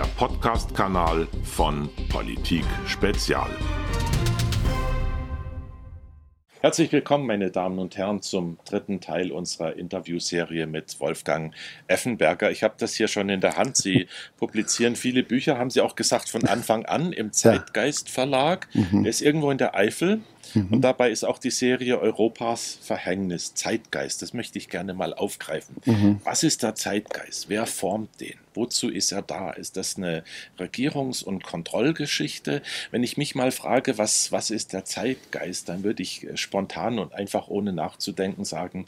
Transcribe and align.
der 0.00 0.06
Podcast-Kanal 0.16 1.28
von 1.44 1.90
Politik 2.08 2.64
Spezial. 2.86 3.50
Herzlich 6.62 6.90
willkommen, 6.90 7.26
meine 7.26 7.50
Damen 7.50 7.78
und 7.78 7.98
Herren, 7.98 8.22
zum 8.22 8.58
dritten 8.64 9.02
Teil 9.02 9.30
unserer 9.30 9.76
Interviewserie 9.76 10.66
mit 10.66 10.98
Wolfgang 11.00 11.54
Effenberger. 11.86 12.50
Ich 12.50 12.62
habe 12.62 12.76
das 12.78 12.94
hier 12.94 13.08
schon 13.08 13.28
in 13.28 13.42
der 13.42 13.58
Hand. 13.58 13.76
Sie 13.76 14.08
publizieren 14.38 14.96
viele 14.96 15.22
Bücher, 15.22 15.58
haben 15.58 15.68
Sie 15.68 15.82
auch 15.82 15.96
gesagt, 15.96 16.30
von 16.30 16.46
Anfang 16.46 16.86
an 16.86 17.12
im 17.12 17.32
Zeitgeist 17.32 18.08
Verlag. 18.08 18.68
Mhm. 18.72 19.02
Der 19.02 19.10
ist 19.10 19.20
irgendwo 19.20 19.50
in 19.50 19.58
der 19.58 19.74
Eifel. 19.74 20.20
Mhm. 20.54 20.68
Und 20.70 20.80
dabei 20.80 21.10
ist 21.10 21.24
auch 21.24 21.38
die 21.38 21.50
Serie 21.50 21.98
Europas 21.98 22.78
Verhängnis, 22.82 23.54
Zeitgeist. 23.54 24.22
Das 24.22 24.32
möchte 24.32 24.58
ich 24.58 24.68
gerne 24.68 24.94
mal 24.94 25.12
aufgreifen. 25.12 25.76
Mhm. 25.84 26.20
Was 26.24 26.42
ist 26.42 26.62
der 26.62 26.74
Zeitgeist? 26.74 27.48
Wer 27.48 27.66
formt 27.66 28.20
den? 28.20 28.38
Wozu 28.54 28.88
ist 28.88 29.12
er 29.12 29.22
da? 29.22 29.50
Ist 29.50 29.76
das 29.76 29.96
eine 29.96 30.24
Regierungs- 30.58 31.22
und 31.24 31.42
Kontrollgeschichte? 31.42 32.62
Wenn 32.90 33.02
ich 33.02 33.16
mich 33.16 33.34
mal 33.34 33.52
frage, 33.52 33.98
was, 33.98 34.32
was 34.32 34.50
ist 34.50 34.72
der 34.72 34.84
Zeitgeist, 34.84 35.68
dann 35.68 35.84
würde 35.84 36.02
ich 36.02 36.26
äh, 36.26 36.36
spontan 36.36 36.98
und 36.98 37.14
einfach 37.14 37.48
ohne 37.48 37.72
nachzudenken 37.72 38.44
sagen, 38.44 38.86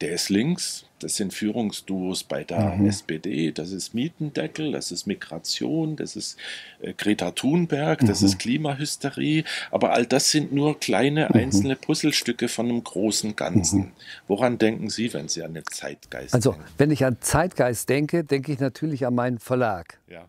der 0.00 0.12
ist 0.12 0.28
links, 0.28 0.84
das 0.98 1.16
sind 1.16 1.34
Führungsduos 1.34 2.24
bei 2.24 2.44
der 2.44 2.76
mhm. 2.76 2.86
SPD, 2.86 3.52
das 3.52 3.72
ist 3.72 3.94
Mietendeckel, 3.94 4.72
das 4.72 4.90
ist 4.90 5.06
Migration, 5.06 5.96
das 5.96 6.16
ist 6.16 6.36
äh, 6.80 6.94
Greta 6.94 7.30
Thunberg, 7.30 8.00
das 8.00 8.20
mhm. 8.20 8.26
ist 8.26 8.38
Klimahysterie, 8.38 9.44
aber 9.70 9.92
all 9.92 10.06
das 10.06 10.30
sind 10.30 10.52
nur 10.52 10.78
kleine 10.78 11.28
mhm. 11.28 11.40
einzelne 11.40 11.76
Puzzlestücke 11.76 12.48
von 12.48 12.68
einem 12.68 12.82
großen 12.82 13.36
Ganzen. 13.36 13.78
Mhm. 13.78 13.92
Woran 14.28 14.58
denken 14.58 14.88
Sie, 14.88 15.12
wenn 15.12 15.28
Sie 15.28 15.42
an 15.42 15.54
den 15.54 15.64
Zeitgeist 15.66 16.34
also, 16.34 16.52
denken? 16.52 16.64
Also, 16.64 16.74
wenn 16.78 16.90
ich 16.90 17.04
an 17.04 17.18
Zeitgeist 17.20 17.88
denke, 17.88 18.24
denke 18.24 18.52
ich 18.52 18.58
natürlich 18.58 19.03
an 19.04 19.14
meinen 19.14 19.38
Verlag. 19.38 19.98
Ja. 20.06 20.28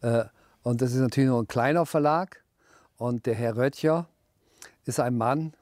Äh, 0.00 0.24
und 0.62 0.82
das 0.82 0.92
ist 0.92 1.00
natürlich 1.00 1.28
nur 1.28 1.40
ein 1.40 1.48
kleiner 1.48 1.86
Verlag 1.86 2.42
und 2.96 3.26
der 3.26 3.34
Herr 3.34 3.56
Röttcher 3.56 4.08
ist 4.84 5.00
ein 5.00 5.16
Mann, 5.16 5.54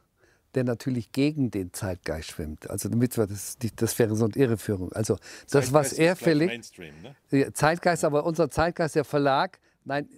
der 0.55 0.65
natürlich 0.65 1.13
gegen 1.13 1.51
den 1.51 1.73
Zeitgeist 1.73 2.31
schwimmt. 2.31 2.69
Also 2.71 2.89
damit 2.89 3.17
wir 3.17 3.27
das, 3.27 3.57
das 3.77 3.99
wäre 3.99 4.17
so 4.17 4.25
eine 4.25 4.35
Irreführung. 4.35 4.93
Also 4.93 5.19
das, 5.51 5.73
was 5.73 5.93
er 5.93 6.17
verlegt, 6.17 6.73
ne? 7.31 7.53
Zeitgeist, 7.53 8.05
aber 8.05 8.25
unser 8.25 8.51
Zeitgeist, 8.51 8.95
der 8.95 9.05
Verlag, 9.05 9.59
nein, 9.85 10.09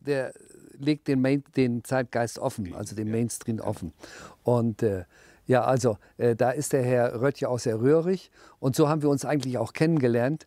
der 0.00 0.34
legt 0.78 1.06
den, 1.06 1.20
Main, 1.20 1.44
den 1.56 1.84
Zeitgeist 1.84 2.38
offen, 2.38 2.74
also 2.74 2.96
den 2.96 3.10
Mainstream 3.10 3.60
offen. 3.60 3.92
Und 4.42 4.82
äh, 4.82 5.04
ja, 5.46 5.62
also 5.62 5.98
äh, 6.16 6.34
da 6.34 6.50
ist 6.50 6.72
der 6.72 6.82
Herr 6.82 7.20
Röttcher 7.20 7.50
auch 7.50 7.58
sehr 7.58 7.80
rührig. 7.80 8.30
Und 8.58 8.74
so 8.76 8.88
haben 8.88 9.02
wir 9.02 9.10
uns 9.10 9.24
eigentlich 9.24 9.58
auch 9.58 9.72
kennengelernt. 9.72 10.46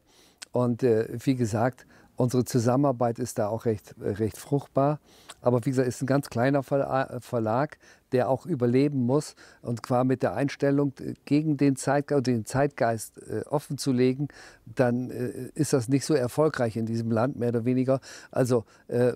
Und 0.57 0.81
äh, 0.81 1.07
wie 1.23 1.35
gesagt, 1.35 1.85
Unsere 2.17 2.45
Zusammenarbeit 2.45 3.19
ist 3.19 3.37
da 3.37 3.47
auch 3.47 3.65
recht, 3.65 3.93
recht 4.01 4.37
fruchtbar. 4.37 4.99
Aber 5.39 5.63
wie 5.63 5.69
gesagt, 5.69 5.87
ist 5.87 6.01
ein 6.01 6.07
ganz 6.07 6.31
kleiner 6.31 6.63
Verlag, 6.63 7.77
der 8.11 8.27
auch 8.27 8.47
überleben 8.47 9.05
muss. 9.05 9.35
Und 9.61 9.83
qua 9.83 10.03
mit 10.03 10.23
der 10.23 10.33
Einstellung 10.33 10.93
äh, 10.99 11.13
gegen 11.25 11.57
den 11.57 11.75
Zeitgeist, 11.75 12.25
den 12.25 12.45
Zeitgeist 12.45 13.19
äh, 13.19 13.43
offen 13.47 13.77
zu 13.77 13.91
legen, 13.91 14.29
dann 14.65 15.11
äh, 15.11 15.51
ist 15.53 15.73
das 15.73 15.89
nicht 15.89 16.05
so 16.05 16.15
erfolgreich 16.15 16.75
in 16.75 16.87
diesem 16.87 17.11
Land, 17.11 17.37
mehr 17.37 17.49
oder 17.49 17.65
weniger. 17.65 17.99
Also 18.31 18.65
äh, 18.87 19.13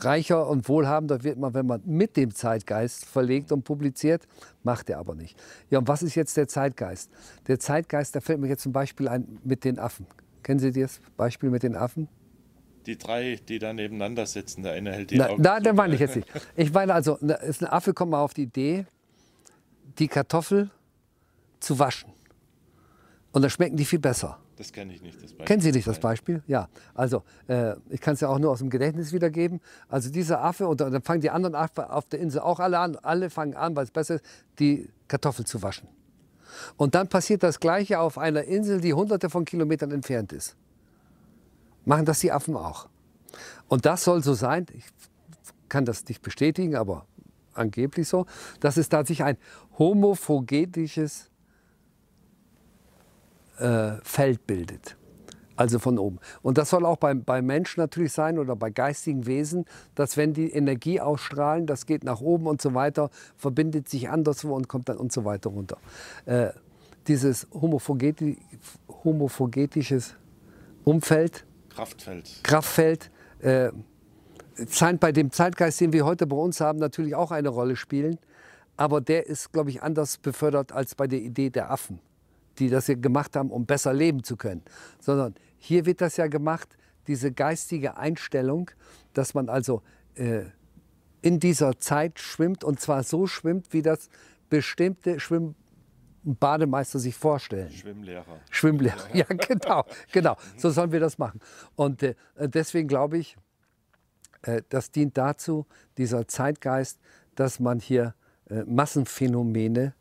reicher 0.00 0.48
und 0.48 0.68
wohlhabender 0.68 1.22
wird 1.22 1.38
man, 1.38 1.54
wenn 1.54 1.66
man 1.66 1.82
mit 1.84 2.16
dem 2.16 2.34
Zeitgeist 2.34 3.04
verlegt 3.04 3.52
und 3.52 3.62
publiziert, 3.64 4.26
macht 4.62 4.90
er 4.90 4.98
aber 4.98 5.14
nicht. 5.14 5.40
Ja, 5.70 5.78
und 5.78 5.88
was 5.88 6.02
ist 6.02 6.14
jetzt 6.14 6.36
der 6.36 6.48
Zeitgeist? 6.48 7.10
Der 7.46 7.58
Zeitgeist, 7.58 8.16
da 8.16 8.20
fällt 8.20 8.40
mir 8.40 8.48
jetzt 8.48 8.62
zum 8.62 8.72
Beispiel 8.72 9.08
ein 9.08 9.38
mit 9.44 9.64
den 9.64 9.78
Affen. 9.78 10.06
Kennen 10.42 10.58
Sie 10.58 10.72
das 10.72 11.00
Beispiel 11.16 11.50
mit 11.50 11.62
den 11.62 11.76
Affen? 11.76 12.08
Die 12.86 12.98
drei, 12.98 13.40
die 13.48 13.58
da 13.58 13.72
nebeneinander 13.72 14.26
sitzen, 14.26 14.62
der 14.62 14.72
eine 14.72 14.92
hält 14.92 15.10
die 15.10 15.16
Na, 15.16 15.28
Augen 15.28 15.42
Da, 15.42 15.58
da 15.58 15.72
meine 15.72 15.94
ich 15.94 16.00
jetzt 16.00 16.16
nicht. 16.16 16.28
Ich 16.54 16.72
meine 16.72 16.92
also, 16.92 17.18
ein 17.20 17.66
Affe 17.66 17.94
kommt 17.94 18.10
mal 18.10 18.20
auf 18.20 18.34
die 18.34 18.42
Idee, 18.42 18.84
die 19.98 20.08
Kartoffel 20.08 20.70
zu 21.60 21.78
waschen. 21.78 22.12
Und 23.32 23.42
dann 23.42 23.50
schmecken 23.50 23.76
die 23.76 23.86
viel 23.86 23.98
besser. 23.98 24.38
Das 24.56 24.72
kenne 24.72 24.94
ich 24.94 25.02
nicht. 25.02 25.16
Das 25.16 25.32
Beispiel. 25.32 25.44
Kennen 25.46 25.60
Sie 25.60 25.72
nicht 25.72 25.86
das 25.86 25.98
Beispiel? 25.98 26.42
Ja. 26.46 26.68
Also, 26.94 27.22
äh, 27.48 27.74
ich 27.90 28.00
kann 28.00 28.14
es 28.14 28.20
ja 28.20 28.28
auch 28.28 28.38
nur 28.38 28.50
aus 28.50 28.60
dem 28.60 28.70
Gedächtnis 28.70 29.12
wiedergeben. 29.12 29.60
Also, 29.88 30.10
dieser 30.10 30.42
Affe, 30.42 30.68
und 30.68 30.80
dann 30.80 31.02
fangen 31.02 31.20
die 31.20 31.30
anderen 31.30 31.54
Affen 31.54 31.84
auf 31.84 32.06
der 32.06 32.20
Insel 32.20 32.40
auch 32.40 32.60
alle 32.60 32.78
an. 32.78 32.96
Alle 32.96 33.30
fangen 33.30 33.54
an, 33.54 33.74
weil 33.74 33.84
es 33.84 33.90
besser 33.90 34.16
ist, 34.16 34.24
die 34.58 34.88
Kartoffel 35.08 35.44
zu 35.44 35.62
waschen. 35.62 35.88
Und 36.76 36.94
dann 36.94 37.08
passiert 37.08 37.42
das 37.42 37.58
Gleiche 37.58 37.98
auf 37.98 38.16
einer 38.16 38.44
Insel, 38.44 38.80
die 38.80 38.94
hunderte 38.94 39.28
von 39.28 39.44
Kilometern 39.44 39.90
entfernt 39.90 40.32
ist. 40.32 40.56
Machen 41.84 42.04
das 42.04 42.20
die 42.20 42.30
Affen 42.30 42.56
auch. 42.56 42.88
Und 43.68 43.86
das 43.86 44.04
soll 44.04 44.22
so 44.22 44.34
sein, 44.34 44.66
ich 44.72 44.84
kann 45.68 45.84
das 45.84 46.04
nicht 46.06 46.22
bestätigen, 46.22 46.76
aber 46.76 47.06
angeblich 47.54 48.08
so, 48.08 48.26
dass 48.60 48.76
es 48.76 48.88
tatsächlich 48.88 49.24
ein 49.24 49.36
homophogetisches 49.78 51.30
äh, 53.58 53.92
Feld 54.02 54.46
bildet 54.46 54.96
also 55.56 55.78
von 55.78 55.98
oben. 55.98 56.18
Und 56.42 56.58
das 56.58 56.70
soll 56.70 56.84
auch 56.84 56.96
bei, 56.96 57.14
bei 57.14 57.42
Menschen 57.42 57.80
natürlich 57.80 58.12
sein 58.12 58.38
oder 58.38 58.56
bei 58.56 58.70
geistigen 58.70 59.26
Wesen, 59.26 59.64
dass 59.94 60.16
wenn 60.16 60.32
die 60.32 60.50
Energie 60.50 61.00
ausstrahlen, 61.00 61.66
das 61.66 61.86
geht 61.86 62.04
nach 62.04 62.20
oben 62.20 62.46
und 62.46 62.60
so 62.60 62.74
weiter, 62.74 63.10
verbindet 63.36 63.88
sich 63.88 64.08
anderswo 64.08 64.54
und 64.54 64.68
kommt 64.68 64.88
dann 64.88 64.96
und 64.96 65.12
so 65.12 65.24
weiter 65.24 65.50
runter. 65.50 65.78
Äh, 66.26 66.48
dieses 67.06 67.46
homophogeti 67.52 68.38
homophogetisches 69.04 70.14
Umfeld, 70.84 71.44
Kraftfeld, 71.70 72.40
Kraftfeld 72.42 73.10
äh, 73.40 73.70
scheint 74.70 75.00
bei 75.00 75.12
dem 75.12 75.30
Zeitgeist, 75.30 75.80
den 75.80 75.92
wir 75.92 76.06
heute 76.06 76.26
bei 76.26 76.36
uns 76.36 76.60
haben, 76.60 76.78
natürlich 76.78 77.14
auch 77.14 77.30
eine 77.30 77.48
Rolle 77.48 77.76
spielen. 77.76 78.18
Aber 78.76 79.00
der 79.00 79.26
ist, 79.26 79.52
glaube 79.52 79.70
ich, 79.70 79.82
anders 79.82 80.18
befördert 80.18 80.72
als 80.72 80.94
bei 80.94 81.06
der 81.06 81.20
Idee 81.20 81.50
der 81.50 81.70
Affen 81.70 82.00
die 82.58 82.68
das 82.68 82.86
hier 82.86 82.96
gemacht 82.96 83.36
haben, 83.36 83.50
um 83.50 83.66
besser 83.66 83.92
leben 83.92 84.22
zu 84.22 84.36
können, 84.36 84.62
sondern 85.00 85.34
hier 85.56 85.86
wird 85.86 86.00
das 86.00 86.16
ja 86.16 86.26
gemacht, 86.26 86.76
diese 87.06 87.32
geistige 87.32 87.96
Einstellung, 87.96 88.70
dass 89.12 89.34
man 89.34 89.48
also 89.48 89.82
äh, 90.14 90.44
in 91.22 91.40
dieser 91.40 91.78
Zeit 91.78 92.18
schwimmt 92.18 92.64
und 92.64 92.80
zwar 92.80 93.02
so 93.02 93.26
schwimmt, 93.26 93.72
wie 93.72 93.82
das 93.82 94.08
bestimmte 94.50 95.20
Schwimm 95.20 95.54
Bademeister 96.24 96.98
sich 96.98 97.14
vorstellen. 97.14 97.70
Schwimmlehrer. 97.70 98.40
Schwimmlehrer, 98.50 99.14
ja, 99.14 99.24
genau, 99.28 99.84
genau. 100.10 100.36
So 100.56 100.70
sollen 100.70 100.92
wir 100.92 101.00
das 101.00 101.18
machen. 101.18 101.40
Und 101.76 102.02
äh, 102.02 102.14
deswegen 102.36 102.88
glaube 102.88 103.18
ich, 103.18 103.36
äh, 104.42 104.62
das 104.68 104.90
dient 104.90 105.16
dazu, 105.18 105.66
dieser 105.98 106.26
Zeitgeist, 106.26 106.98
dass 107.34 107.60
man 107.60 107.78
hier 107.78 108.14
äh, 108.48 108.64
Massenphänomene 108.64 109.94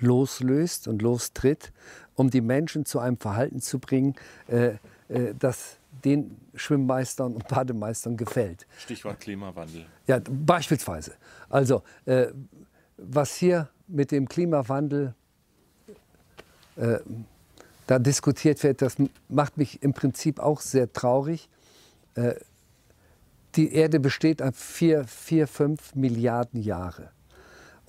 loslöst 0.00 0.88
und 0.88 1.02
lostritt, 1.02 1.72
um 2.14 2.30
die 2.30 2.40
Menschen 2.40 2.84
zu 2.84 2.98
einem 2.98 3.18
Verhalten 3.18 3.60
zu 3.60 3.78
bringen, 3.78 4.14
äh, 4.48 4.74
äh, 5.08 5.34
das 5.38 5.76
den 6.04 6.36
Schwimmmeistern 6.54 7.34
und 7.34 7.48
Bademeistern 7.48 8.16
gefällt. 8.16 8.66
Stichwort 8.78 9.20
Klimawandel. 9.20 9.86
Ja, 10.06 10.20
beispielsweise. 10.30 11.12
Also, 11.48 11.82
äh, 12.06 12.28
was 12.96 13.34
hier 13.34 13.68
mit 13.86 14.10
dem 14.10 14.28
Klimawandel 14.28 15.14
äh, 16.76 16.98
da 17.86 17.98
diskutiert 17.98 18.62
wird, 18.62 18.82
das 18.82 18.96
macht 19.28 19.56
mich 19.56 19.82
im 19.82 19.92
Prinzip 19.92 20.38
auch 20.38 20.60
sehr 20.60 20.92
traurig. 20.92 21.48
Äh, 22.14 22.34
die 23.56 23.72
Erde 23.74 23.98
besteht 23.98 24.42
an 24.42 24.52
vier, 24.52 25.04
vier, 25.04 25.48
fünf 25.48 25.94
Milliarden 25.94 26.62
Jahre. 26.62 27.10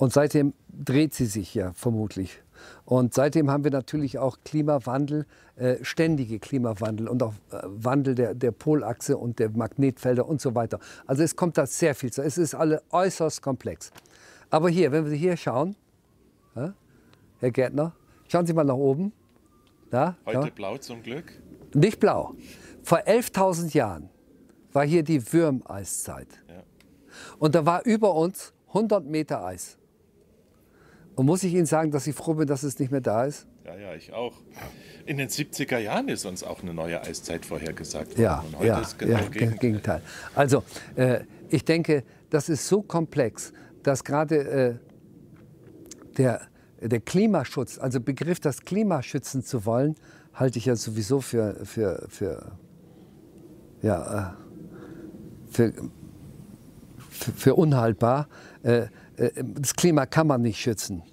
Und 0.01 0.11
seitdem 0.11 0.55
dreht 0.67 1.13
sie 1.13 1.27
sich 1.27 1.53
ja 1.53 1.73
vermutlich. 1.73 2.41
Und 2.85 3.13
seitdem 3.13 3.51
haben 3.51 3.63
wir 3.63 3.69
natürlich 3.69 4.17
auch 4.17 4.39
Klimawandel, 4.43 5.27
äh, 5.57 5.75
ständige 5.83 6.39
Klimawandel 6.39 7.07
und 7.07 7.21
auch 7.21 7.35
äh, 7.51 7.59
Wandel 7.65 8.15
der, 8.15 8.33
der 8.33 8.49
Polachse 8.49 9.15
und 9.15 9.37
der 9.37 9.51
Magnetfelder 9.51 10.27
und 10.27 10.41
so 10.41 10.55
weiter. 10.55 10.79
Also 11.05 11.21
es 11.21 11.35
kommt 11.35 11.55
da 11.59 11.67
sehr 11.67 11.93
viel 11.93 12.11
zu. 12.11 12.23
Es 12.23 12.39
ist 12.39 12.55
alle 12.55 12.81
äußerst 12.89 13.43
komplex. 13.43 13.91
Aber 14.49 14.69
hier, 14.69 14.91
wenn 14.91 15.05
wir 15.05 15.15
hier 15.15 15.37
schauen, 15.37 15.75
ja, 16.55 16.73
Herr 17.37 17.51
Gärtner, 17.51 17.93
schauen 18.27 18.47
Sie 18.47 18.53
mal 18.53 18.63
nach 18.63 18.73
oben. 18.73 19.13
Ja, 19.91 20.15
Heute 20.25 20.47
ja. 20.47 20.49
blau 20.49 20.79
zum 20.79 21.03
Glück? 21.03 21.31
Nicht 21.75 21.99
blau. 21.99 22.33
Vor 22.81 23.01
11.000 23.01 23.75
Jahren 23.75 24.09
war 24.73 24.83
hier 24.83 25.03
die 25.03 25.31
Würmeiszeit. 25.31 26.27
Und 27.37 27.53
da 27.53 27.67
war 27.67 27.85
über 27.85 28.15
uns 28.15 28.51
100 28.69 29.05
Meter 29.05 29.45
Eis. 29.45 29.77
Und 31.15 31.25
muss 31.25 31.43
ich 31.43 31.53
Ihnen 31.53 31.65
sagen, 31.65 31.91
dass 31.91 32.07
ich 32.07 32.15
froh 32.15 32.33
bin, 32.33 32.47
dass 32.47 32.63
es 32.63 32.79
nicht 32.79 32.91
mehr 32.91 33.01
da 33.01 33.25
ist? 33.25 33.45
Ja, 33.65 33.75
ja, 33.75 33.93
ich 33.95 34.13
auch. 34.13 34.33
In 35.05 35.17
den 35.17 35.29
70er 35.29 35.77
Jahren 35.77 36.07
ist 36.07 36.25
uns 36.25 36.43
auch 36.43 36.61
eine 36.61 36.73
neue 36.73 37.01
Eiszeit 37.01 37.45
vorhergesagt 37.45 38.11
worden. 38.11 38.21
Ja, 38.21 38.39
Und 38.39 38.57
heute 38.57 38.67
ja, 38.67 38.79
ist 38.79 38.97
genau 38.97 39.13
ja, 39.13 39.27
Gegenteil. 39.27 39.57
Gegenteil. 39.59 40.01
Also, 40.35 40.63
äh, 40.95 41.21
ich 41.49 41.65
denke, 41.65 42.03
das 42.29 42.49
ist 42.49 42.67
so 42.67 42.81
komplex, 42.81 43.51
dass 43.83 44.03
gerade 44.03 44.35
äh, 44.35 44.75
der, 46.17 46.41
der 46.81 46.99
Klimaschutz, 47.01 47.77
also 47.77 47.99
Begriff, 47.99 48.39
das 48.39 48.61
Klima 48.61 49.03
schützen 49.03 49.43
zu 49.43 49.65
wollen, 49.65 49.95
halte 50.33 50.59
ich 50.59 50.65
ja 50.65 50.75
sowieso 50.75 51.19
für, 51.19 51.65
für, 51.65 52.05
für 52.09 52.53
ja, 53.81 54.37
für, 55.49 55.73
für, 57.23 57.55
unhaltbar. 57.55 58.27
Äh, 58.63 58.87
äh, 59.17 59.31
das 59.43 59.75
Klima 59.75 60.05
kann 60.05 60.27
man 60.27 60.41
nicht 60.41 60.59
schützen. 60.59 61.03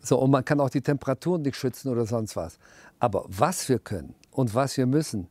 So, 0.00 0.18
und 0.18 0.30
man 0.30 0.44
kann 0.44 0.60
auch 0.60 0.70
die 0.70 0.80
Temperaturen 0.80 1.42
nicht 1.42 1.56
schützen 1.56 1.90
oder 1.90 2.06
sonst 2.06 2.36
was. 2.36 2.58
Aber 2.98 3.24
was 3.28 3.68
wir 3.68 3.78
können 3.78 4.14
und 4.30 4.54
was 4.54 4.76
wir 4.76 4.86
müssen, 4.86 5.28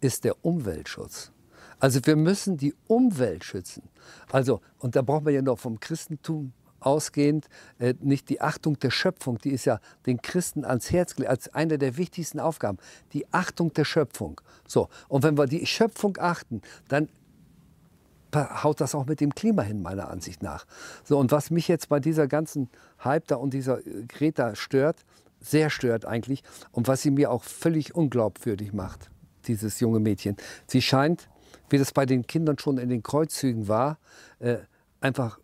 ist 0.00 0.24
der 0.24 0.44
Umweltschutz. 0.44 1.32
Also 1.80 2.00
wir 2.04 2.16
müssen 2.16 2.56
die 2.56 2.74
Umwelt 2.88 3.44
schützen. 3.44 3.84
Also, 4.30 4.60
und 4.78 4.96
da 4.96 5.02
braucht 5.02 5.24
man 5.24 5.34
ja 5.34 5.42
noch 5.42 5.58
vom 5.58 5.78
Christentum 5.78 6.52
ausgehend, 6.80 7.48
äh, 7.78 7.94
nicht 8.00 8.28
die 8.28 8.40
Achtung 8.40 8.78
der 8.78 8.90
Schöpfung, 8.90 9.38
die 9.38 9.50
ist 9.50 9.64
ja 9.64 9.80
den 10.06 10.22
Christen 10.22 10.64
ans 10.64 10.90
Herz 10.90 11.14
gelegt, 11.14 11.30
als 11.30 11.54
eine 11.54 11.78
der 11.78 11.96
wichtigsten 11.96 12.40
Aufgaben. 12.40 12.78
Die 13.12 13.26
Achtung 13.32 13.72
der 13.72 13.84
Schöpfung. 13.84 14.40
So, 14.66 14.88
und 15.08 15.22
wenn 15.22 15.36
wir 15.36 15.46
die 15.46 15.66
Schöpfung 15.66 16.16
achten, 16.20 16.62
dann 16.88 17.08
haut 18.34 18.80
das 18.80 18.94
auch 18.94 19.06
mit 19.06 19.20
dem 19.20 19.34
Klima 19.34 19.62
hin, 19.62 19.82
meiner 19.82 20.08
Ansicht 20.10 20.42
nach. 20.42 20.66
So, 21.04 21.18
und 21.18 21.32
was 21.32 21.50
mich 21.50 21.68
jetzt 21.68 21.88
bei 21.88 22.00
dieser 22.00 22.26
ganzen 22.26 22.68
Hype 23.02 23.26
da 23.26 23.36
und 23.36 23.54
dieser 23.54 23.86
äh, 23.86 24.04
Greta 24.06 24.54
stört, 24.54 25.04
sehr 25.40 25.70
stört 25.70 26.04
eigentlich, 26.04 26.42
und 26.72 26.88
was 26.88 27.02
sie 27.02 27.10
mir 27.10 27.30
auch 27.30 27.44
völlig 27.44 27.94
unglaubwürdig 27.94 28.72
macht, 28.72 29.10
dieses 29.46 29.80
junge 29.80 30.00
Mädchen. 30.00 30.36
Sie 30.66 30.82
scheint, 30.82 31.28
wie 31.70 31.78
das 31.78 31.92
bei 31.92 32.06
den 32.06 32.26
Kindern 32.26 32.58
schon 32.58 32.78
in 32.78 32.88
den 32.88 33.02
Kreuzzügen 33.02 33.68
war, 33.68 33.98
äh, 34.40 34.58
einfach 35.00 35.38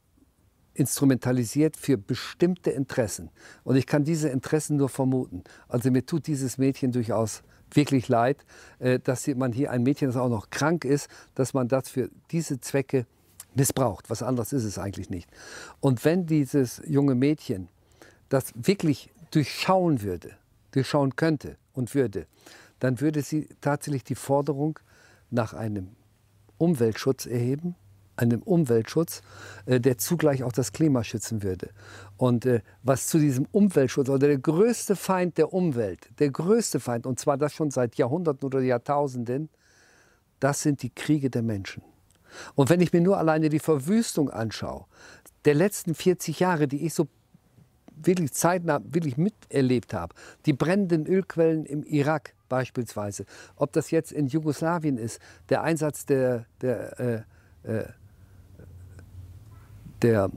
instrumentalisiert 0.74 1.76
für 1.76 1.96
bestimmte 1.96 2.70
Interessen. 2.70 3.30
Und 3.62 3.76
ich 3.76 3.86
kann 3.86 4.04
diese 4.04 4.28
Interessen 4.28 4.76
nur 4.76 4.88
vermuten. 4.88 5.44
Also 5.68 5.90
mir 5.90 6.04
tut 6.04 6.26
dieses 6.26 6.58
Mädchen 6.58 6.90
durchaus 6.90 7.42
wirklich 7.76 8.08
leid, 8.08 8.44
äh, 8.78 8.98
dass 8.98 9.26
man 9.28 9.52
hier 9.52 9.70
ein 9.70 9.82
Mädchen, 9.82 10.08
das 10.08 10.16
auch 10.16 10.28
noch 10.28 10.50
krank 10.50 10.84
ist, 10.84 11.08
dass 11.34 11.54
man 11.54 11.68
das 11.68 11.88
für 11.88 12.10
diese 12.30 12.60
Zwecke 12.60 13.06
missbraucht. 13.54 14.10
Was 14.10 14.22
anderes 14.22 14.52
ist 14.52 14.64
es 14.64 14.78
eigentlich 14.78 15.10
nicht. 15.10 15.30
Und 15.80 16.04
wenn 16.04 16.26
dieses 16.26 16.82
junge 16.86 17.14
Mädchen 17.14 17.68
das 18.28 18.52
wirklich 18.54 19.10
durchschauen 19.30 20.02
würde, 20.02 20.36
durchschauen 20.72 21.16
könnte 21.16 21.56
und 21.72 21.94
würde, 21.94 22.26
dann 22.80 23.00
würde 23.00 23.22
sie 23.22 23.48
tatsächlich 23.60 24.04
die 24.04 24.14
Forderung 24.14 24.78
nach 25.30 25.54
einem 25.54 25.90
Umweltschutz 26.58 27.26
erheben 27.26 27.76
einem 28.16 28.42
Umweltschutz, 28.42 29.22
äh, 29.66 29.80
der 29.80 29.98
zugleich 29.98 30.42
auch 30.42 30.52
das 30.52 30.72
Klima 30.72 31.04
schützen 31.04 31.42
würde. 31.42 31.70
Und 32.16 32.46
äh, 32.46 32.60
was 32.82 33.06
zu 33.08 33.18
diesem 33.18 33.46
Umweltschutz, 33.50 34.08
oder 34.08 34.28
der 34.28 34.38
größte 34.38 34.96
Feind 34.96 35.38
der 35.38 35.52
Umwelt, 35.52 36.08
der 36.18 36.30
größte 36.30 36.80
Feind, 36.80 37.06
und 37.06 37.18
zwar 37.18 37.36
das 37.36 37.52
schon 37.52 37.70
seit 37.70 37.96
Jahrhunderten 37.96 38.46
oder 38.46 38.60
Jahrtausenden, 38.60 39.48
das 40.40 40.62
sind 40.62 40.82
die 40.82 40.90
Kriege 40.90 41.30
der 41.30 41.42
Menschen. 41.42 41.82
Und 42.54 42.70
wenn 42.70 42.80
ich 42.80 42.92
mir 42.92 43.00
nur 43.00 43.18
alleine 43.18 43.48
die 43.48 43.60
Verwüstung 43.60 44.30
anschaue, 44.30 44.86
der 45.44 45.54
letzten 45.54 45.94
40 45.94 46.40
Jahre, 46.40 46.68
die 46.68 46.84
ich 46.84 46.94
so 46.94 47.06
wirklich 47.96 48.32
zeitnah 48.32 48.80
wirklich 48.84 49.16
miterlebt 49.16 49.94
habe, 49.94 50.14
die 50.46 50.52
brennenden 50.52 51.06
Ölquellen 51.06 51.64
im 51.64 51.84
Irak 51.84 52.34
beispielsweise, 52.48 53.24
ob 53.56 53.72
das 53.72 53.90
jetzt 53.90 54.12
in 54.12 54.26
Jugoslawien 54.26 54.98
ist, 54.98 55.20
der 55.48 55.62
Einsatz 55.62 56.06
der, 56.06 56.46
der 56.60 57.00
äh, 57.00 57.22
äh, 57.64 57.84
der 60.04 60.30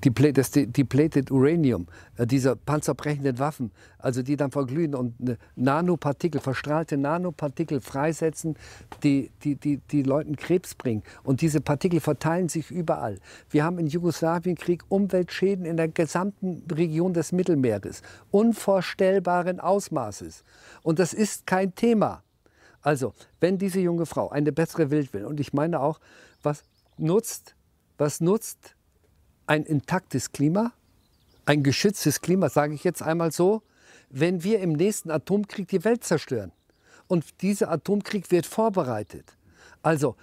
das 0.00 0.50
Depleted 0.50 1.30
Uranium, 1.30 1.86
äh, 2.16 2.26
dieser 2.26 2.56
panzerbrechenden 2.56 3.38
Waffen, 3.38 3.70
also 3.98 4.22
die 4.22 4.36
dann 4.36 4.50
verglühen 4.50 4.94
und 4.94 5.14
Nanopartikel, 5.56 6.40
verstrahlte 6.40 6.96
Nanopartikel 6.96 7.80
freisetzen, 7.80 8.56
die, 9.02 9.30
die, 9.44 9.56
die, 9.56 9.76
die 9.76 10.02
Leuten 10.02 10.36
Krebs 10.36 10.74
bringen. 10.74 11.02
Und 11.22 11.42
diese 11.42 11.60
Partikel 11.60 12.00
verteilen 12.00 12.48
sich 12.48 12.70
überall. 12.70 13.18
Wir 13.50 13.64
haben 13.64 13.78
im 13.78 13.86
Jugoslawienkrieg 13.88 14.84
Umweltschäden 14.88 15.66
in 15.66 15.76
der 15.76 15.88
gesamten 15.88 16.62
Region 16.72 17.12
des 17.12 17.32
Mittelmeeres, 17.32 18.02
unvorstellbaren 18.30 19.60
Ausmaßes. 19.60 20.44
Und 20.82 20.98
das 20.98 21.12
ist 21.12 21.46
kein 21.46 21.74
Thema. 21.74 22.22
Also, 22.82 23.12
wenn 23.40 23.58
diese 23.58 23.80
junge 23.80 24.06
Frau 24.06 24.30
eine 24.30 24.52
bessere 24.52 24.90
Welt 24.90 25.12
will, 25.12 25.26
und 25.26 25.38
ich 25.38 25.52
meine 25.52 25.80
auch, 25.80 26.00
was 26.42 26.64
nutzt, 26.96 27.54
was 28.00 28.22
nutzt 28.22 28.74
ein 29.46 29.62
intaktes 29.62 30.32
Klima, 30.32 30.72
ein 31.44 31.62
geschütztes 31.62 32.22
Klima, 32.22 32.48
sage 32.48 32.74
ich 32.74 32.82
jetzt 32.82 33.02
einmal 33.02 33.30
so, 33.30 33.62
wenn 34.08 34.42
wir 34.42 34.60
im 34.60 34.72
nächsten 34.72 35.10
Atomkrieg 35.10 35.68
die 35.68 35.84
Welt 35.84 36.02
zerstören. 36.02 36.50
Und 37.08 37.42
dieser 37.42 37.70
Atomkrieg 37.70 38.30
wird 38.30 38.46
vorbereitet. 38.46 39.36
Also 39.82 40.16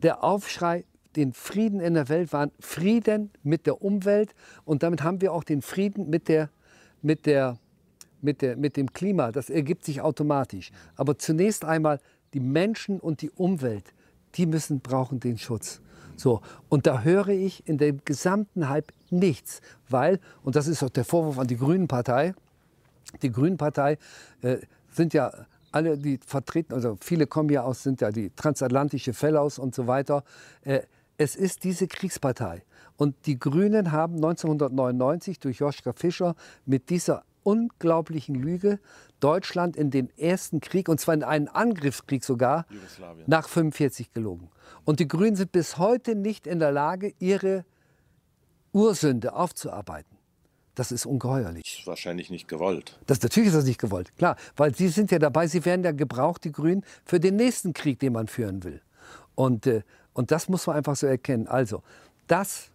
der 0.00 0.22
Aufschrei, 0.22 0.84
den 1.16 1.32
Frieden 1.32 1.80
in 1.80 1.94
der 1.94 2.08
Welt 2.08 2.32
war 2.32 2.50
Frieden 2.60 3.32
mit 3.42 3.66
der 3.66 3.82
Umwelt 3.82 4.32
und 4.64 4.84
damit 4.84 5.02
haben 5.02 5.20
wir 5.20 5.32
auch 5.32 5.42
den 5.42 5.60
Frieden 5.60 6.08
mit, 6.08 6.28
der, 6.28 6.50
mit, 7.02 7.26
der, 7.26 7.58
mit, 8.20 8.42
der, 8.42 8.56
mit 8.56 8.76
dem 8.76 8.92
Klima. 8.92 9.32
Das 9.32 9.50
ergibt 9.50 9.84
sich 9.84 10.02
automatisch. 10.02 10.70
Aber 10.94 11.18
zunächst 11.18 11.64
einmal 11.64 11.98
die 12.32 12.40
Menschen 12.40 13.00
und 13.00 13.22
die 13.22 13.30
Umwelt, 13.30 13.92
die 14.36 14.46
müssen 14.46 14.78
brauchen 14.78 15.18
den 15.18 15.36
Schutz. 15.36 15.80
So, 16.18 16.40
und 16.68 16.86
da 16.86 17.02
höre 17.02 17.28
ich 17.28 17.66
in 17.68 17.78
dem 17.78 18.00
gesamten 18.04 18.68
Hype 18.68 18.92
nichts, 19.10 19.60
weil, 19.88 20.18
und 20.42 20.56
das 20.56 20.66
ist 20.66 20.82
auch 20.82 20.90
der 20.90 21.04
Vorwurf 21.04 21.38
an 21.38 21.46
die 21.46 21.56
Grünen 21.56 21.86
Partei, 21.86 22.34
die 23.22 23.30
Grünen 23.30 23.56
Partei 23.56 23.98
äh, 24.42 24.58
sind 24.90 25.14
ja 25.14 25.32
alle, 25.70 25.96
die 25.96 26.18
vertreten, 26.24 26.74
also 26.74 26.96
viele 27.00 27.26
kommen 27.26 27.50
ja 27.50 27.62
aus, 27.62 27.82
sind 27.82 28.00
ja 28.00 28.10
die 28.10 28.30
transatlantische 28.30 29.12
Fellows 29.12 29.58
und 29.58 29.74
so 29.74 29.86
weiter. 29.86 30.24
Äh, 30.62 30.80
es 31.18 31.36
ist 31.36 31.64
diese 31.64 31.88
Kriegspartei. 31.88 32.62
Und 32.96 33.14
die 33.26 33.38
Grünen 33.38 33.92
haben 33.92 34.16
1999 34.16 35.38
durch 35.40 35.58
Joschka 35.58 35.92
Fischer 35.92 36.34
mit 36.64 36.90
dieser 36.90 37.24
unglaublichen 37.48 38.34
Lüge 38.34 38.78
Deutschland 39.20 39.74
in 39.74 39.90
den 39.90 40.10
ersten 40.18 40.60
Krieg, 40.60 40.90
und 40.90 41.00
zwar 41.00 41.14
in 41.14 41.24
einen 41.24 41.48
Angriffskrieg 41.48 42.22
sogar, 42.22 42.66
nach 43.26 43.48
45 43.48 44.12
gelogen. 44.12 44.50
Und 44.84 45.00
die 45.00 45.08
Grünen 45.08 45.34
sind 45.34 45.50
bis 45.50 45.78
heute 45.78 46.14
nicht 46.14 46.46
in 46.46 46.58
der 46.58 46.72
Lage, 46.72 47.14
ihre 47.18 47.64
Ursünde 48.72 49.34
aufzuarbeiten. 49.34 50.18
Das 50.74 50.92
ist 50.92 51.06
ungeheuerlich. 51.06 51.82
Wahrscheinlich 51.86 52.28
nicht 52.28 52.48
gewollt. 52.48 52.98
Das, 53.06 53.22
natürlich 53.22 53.48
ist 53.48 53.56
das 53.56 53.64
nicht 53.64 53.80
gewollt, 53.80 54.14
klar. 54.18 54.36
Weil 54.56 54.74
sie 54.74 54.88
sind 54.88 55.10
ja 55.10 55.18
dabei, 55.18 55.46
sie 55.46 55.64
werden 55.64 55.82
ja 55.82 55.92
gebraucht, 55.92 56.44
die 56.44 56.52
Grünen, 56.52 56.84
für 57.06 57.18
den 57.18 57.36
nächsten 57.36 57.72
Krieg, 57.72 57.98
den 57.98 58.12
man 58.12 58.28
führen 58.28 58.62
will. 58.62 58.82
Und, 59.34 59.66
äh, 59.66 59.82
und 60.12 60.32
das 60.32 60.50
muss 60.50 60.66
man 60.66 60.76
einfach 60.76 60.96
so 60.96 61.06
erkennen. 61.06 61.48
Also, 61.48 61.82
das 62.26 62.70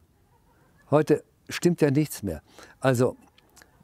heute 0.89 1.23
stimmt 1.47 1.79
ja 1.81 1.91
nichts 1.91 2.23
mehr. 2.23 2.41
Also, 2.79 3.15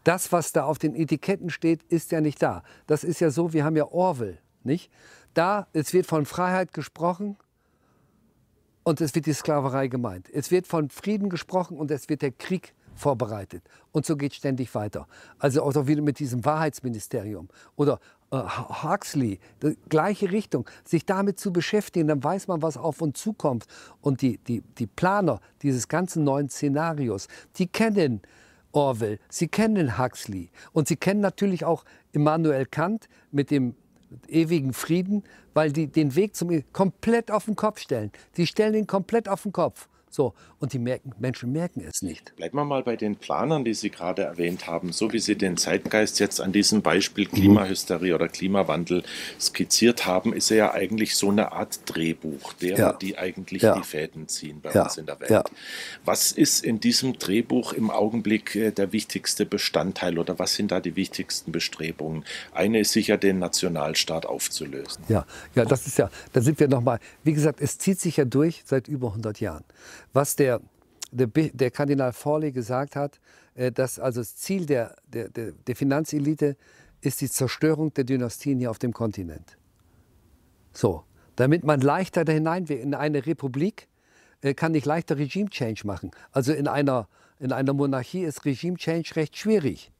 das, 0.03 0.31
was 0.31 0.51
da 0.51 0.65
auf 0.65 0.77
den 0.77 0.95
Etiketten 0.95 1.49
steht, 1.49 1.83
ist 1.83 2.11
ja 2.11 2.21
nicht 2.21 2.41
da. 2.41 2.63
Das 2.87 3.03
ist 3.03 3.19
ja 3.19 3.29
so, 3.29 3.53
wir 3.53 3.63
haben 3.63 3.75
ja 3.75 3.85
Orwell, 3.85 4.39
nicht? 4.63 4.91
Da, 5.33 5.67
es 5.73 5.93
wird 5.93 6.05
von 6.05 6.25
Freiheit 6.25 6.73
gesprochen 6.73 7.37
und 8.83 9.01
es 9.01 9.13
wird 9.13 9.25
die 9.25 9.33
Sklaverei 9.33 9.87
gemeint. 9.87 10.29
Es 10.31 10.51
wird 10.51 10.67
von 10.67 10.89
Frieden 10.89 11.29
gesprochen 11.29 11.77
und 11.77 11.91
es 11.91 12.09
wird 12.09 12.21
der 12.21 12.31
Krieg 12.31 12.73
vorbereitet. 12.95 13.63
Und 13.91 14.05
so 14.05 14.15
geht 14.17 14.31
es 14.33 14.37
ständig 14.37 14.73
weiter. 14.75 15.07
Also 15.37 15.63
auch 15.63 15.87
wieder 15.87 16.01
mit 16.01 16.19
diesem 16.19 16.43
Wahrheitsministerium 16.43 17.47
oder 17.75 17.99
äh, 18.31 18.37
Huxley, 18.37 19.39
die 19.63 19.77
gleiche 19.89 20.31
Richtung, 20.31 20.69
sich 20.83 21.05
damit 21.05 21.39
zu 21.39 21.51
beschäftigen, 21.51 22.07
dann 22.07 22.23
weiß 22.23 22.47
man, 22.47 22.61
was 22.61 22.77
auf 22.77 23.01
uns 23.01 23.19
zukommt. 23.19 23.65
Und 24.01 24.21
die, 24.21 24.37
die, 24.37 24.61
die 24.77 24.87
Planer 24.87 25.39
dieses 25.61 25.87
ganzen 25.87 26.23
neuen 26.23 26.49
Szenarios, 26.49 27.27
die 27.57 27.67
kennen 27.67 28.21
Orwell, 28.71 29.19
Sie 29.29 29.47
kennen 29.47 29.97
Huxley 29.97 30.49
und 30.73 30.87
Sie 30.87 30.95
kennen 30.95 31.21
natürlich 31.21 31.65
auch 31.65 31.85
Immanuel 32.11 32.65
Kant 32.65 33.09
mit 33.31 33.51
dem 33.51 33.75
ewigen 34.27 34.73
Frieden, 34.73 35.23
weil 35.53 35.71
die 35.71 35.87
den 35.87 36.15
Weg 36.15 36.35
zum 36.35 36.63
komplett 36.73 37.31
auf 37.31 37.45
den 37.45 37.55
Kopf 37.55 37.79
stellen. 37.79 38.11
Sie 38.33 38.47
stellen 38.47 38.73
ihn 38.73 38.87
komplett 38.87 39.29
auf 39.29 39.43
den 39.43 39.51
Kopf. 39.51 39.87
So, 40.09 40.33
und 40.59 40.73
die 40.73 40.79
merken, 40.79 41.13
Menschen 41.19 41.51
merken 41.51 41.81
es 41.87 42.01
nicht. 42.01 42.35
Bleiben 42.35 42.57
wir 42.57 42.65
mal 42.65 42.83
bei 42.83 42.95
den 42.95 43.15
Planern, 43.15 43.63
die 43.63 43.75
Sie 43.75 43.91
gerade 43.91 44.23
erwähnt 44.23 44.67
haben. 44.67 44.91
So 44.91 45.13
wie 45.13 45.19
Sie 45.19 45.35
den 45.35 45.55
Zeitgeist 45.55 46.19
jetzt 46.19 46.41
an 46.41 46.51
diesem 46.51 46.81
Beispiel 46.81 47.27
Klimahysterie 47.27 48.15
oder 48.15 48.27
Klimawandel 48.27 49.03
skizziert 49.39 50.05
haben, 50.05 50.33
ist 50.33 50.49
er 50.49 50.57
ja 50.57 50.73
eigentlich 50.73 51.15
so 51.15 51.29
eine 51.29 51.51
Art 51.51 51.81
Drehbuch, 51.85 52.53
der, 52.53 52.77
ja. 52.77 52.93
die 52.93 53.17
eigentlich 53.17 53.61
ja. 53.61 53.75
die 53.75 53.83
Fäden 53.83 54.27
ziehen 54.27 54.61
bei 54.61 54.71
ja. 54.71 54.83
uns 54.83 54.97
in 54.97 55.05
der 55.05 55.19
Welt. 55.19 55.49
Was 56.05 56.31
ist 56.31 56.63
in 56.63 56.79
diesem 56.79 57.19
Drehbuch 57.19 57.73
im 57.73 57.91
Augenblick 57.91 58.55
äh, 58.55 58.71
der 58.71 58.91
wichtigste 58.91 59.45
Bestandteil 59.45 60.17
oder 60.17 60.39
was 60.39 60.55
sind 60.55 60.71
da 60.71 60.79
die 60.79 60.95
wichtigsten 60.95 61.51
Bestrebungen? 61.51 62.25
Eine 62.51 62.79
ist 62.79 62.91
sicher, 62.93 63.17
den 63.17 63.39
Nationalstaat 63.39 64.25
aufzulösen. 64.25 65.03
Ja, 65.07 65.25
ja 65.55 65.65
das 65.65 65.85
ist 65.85 65.99
ja, 65.99 66.09
da 66.33 66.41
sind 66.41 66.59
wir 66.59 66.67
nochmal, 66.67 66.99
wie 67.23 67.33
gesagt, 67.33 67.61
es 67.61 67.77
zieht 67.77 67.99
sich 67.99 68.17
ja 68.17 68.25
durch 68.25 68.63
seit 68.65 68.87
über 68.87 69.09
100 69.09 69.39
Jahren 69.39 69.63
was 70.13 70.35
der, 70.35 70.61
der, 71.11 71.27
der 71.27 71.71
Kardinal 71.71 72.13
Forley 72.13 72.51
gesagt 72.51 72.95
hat, 72.95 73.19
äh, 73.55 73.71
dass 73.71 73.99
also 73.99 74.21
das 74.21 74.35
Ziel 74.35 74.65
der, 74.65 74.95
der, 75.07 75.29
der 75.29 75.75
Finanzelite 75.75 76.55
ist 77.01 77.21
die 77.21 77.29
Zerstörung 77.29 77.93
der 77.93 78.03
Dynastien 78.03 78.59
hier 78.59 78.71
auf 78.71 78.79
dem 78.79 78.93
Kontinent. 78.93 79.57
So, 80.73 81.03
damit 81.35 81.63
man 81.63 81.81
leichter 81.81 82.23
hinein 82.31 82.69
will. 82.69 82.79
In 82.79 82.93
eine 82.93 83.25
Republik 83.25 83.87
äh, 84.41 84.53
kann 84.53 84.75
ich 84.75 84.85
leichter 84.85 85.17
Regime-Change 85.17 85.85
machen. 85.85 86.11
Also 86.31 86.53
in 86.53 86.67
einer, 86.67 87.07
in 87.39 87.51
einer 87.51 87.73
Monarchie 87.73 88.23
ist 88.23 88.45
Regime-Change 88.45 89.15
recht 89.15 89.37
schwierig. 89.37 89.91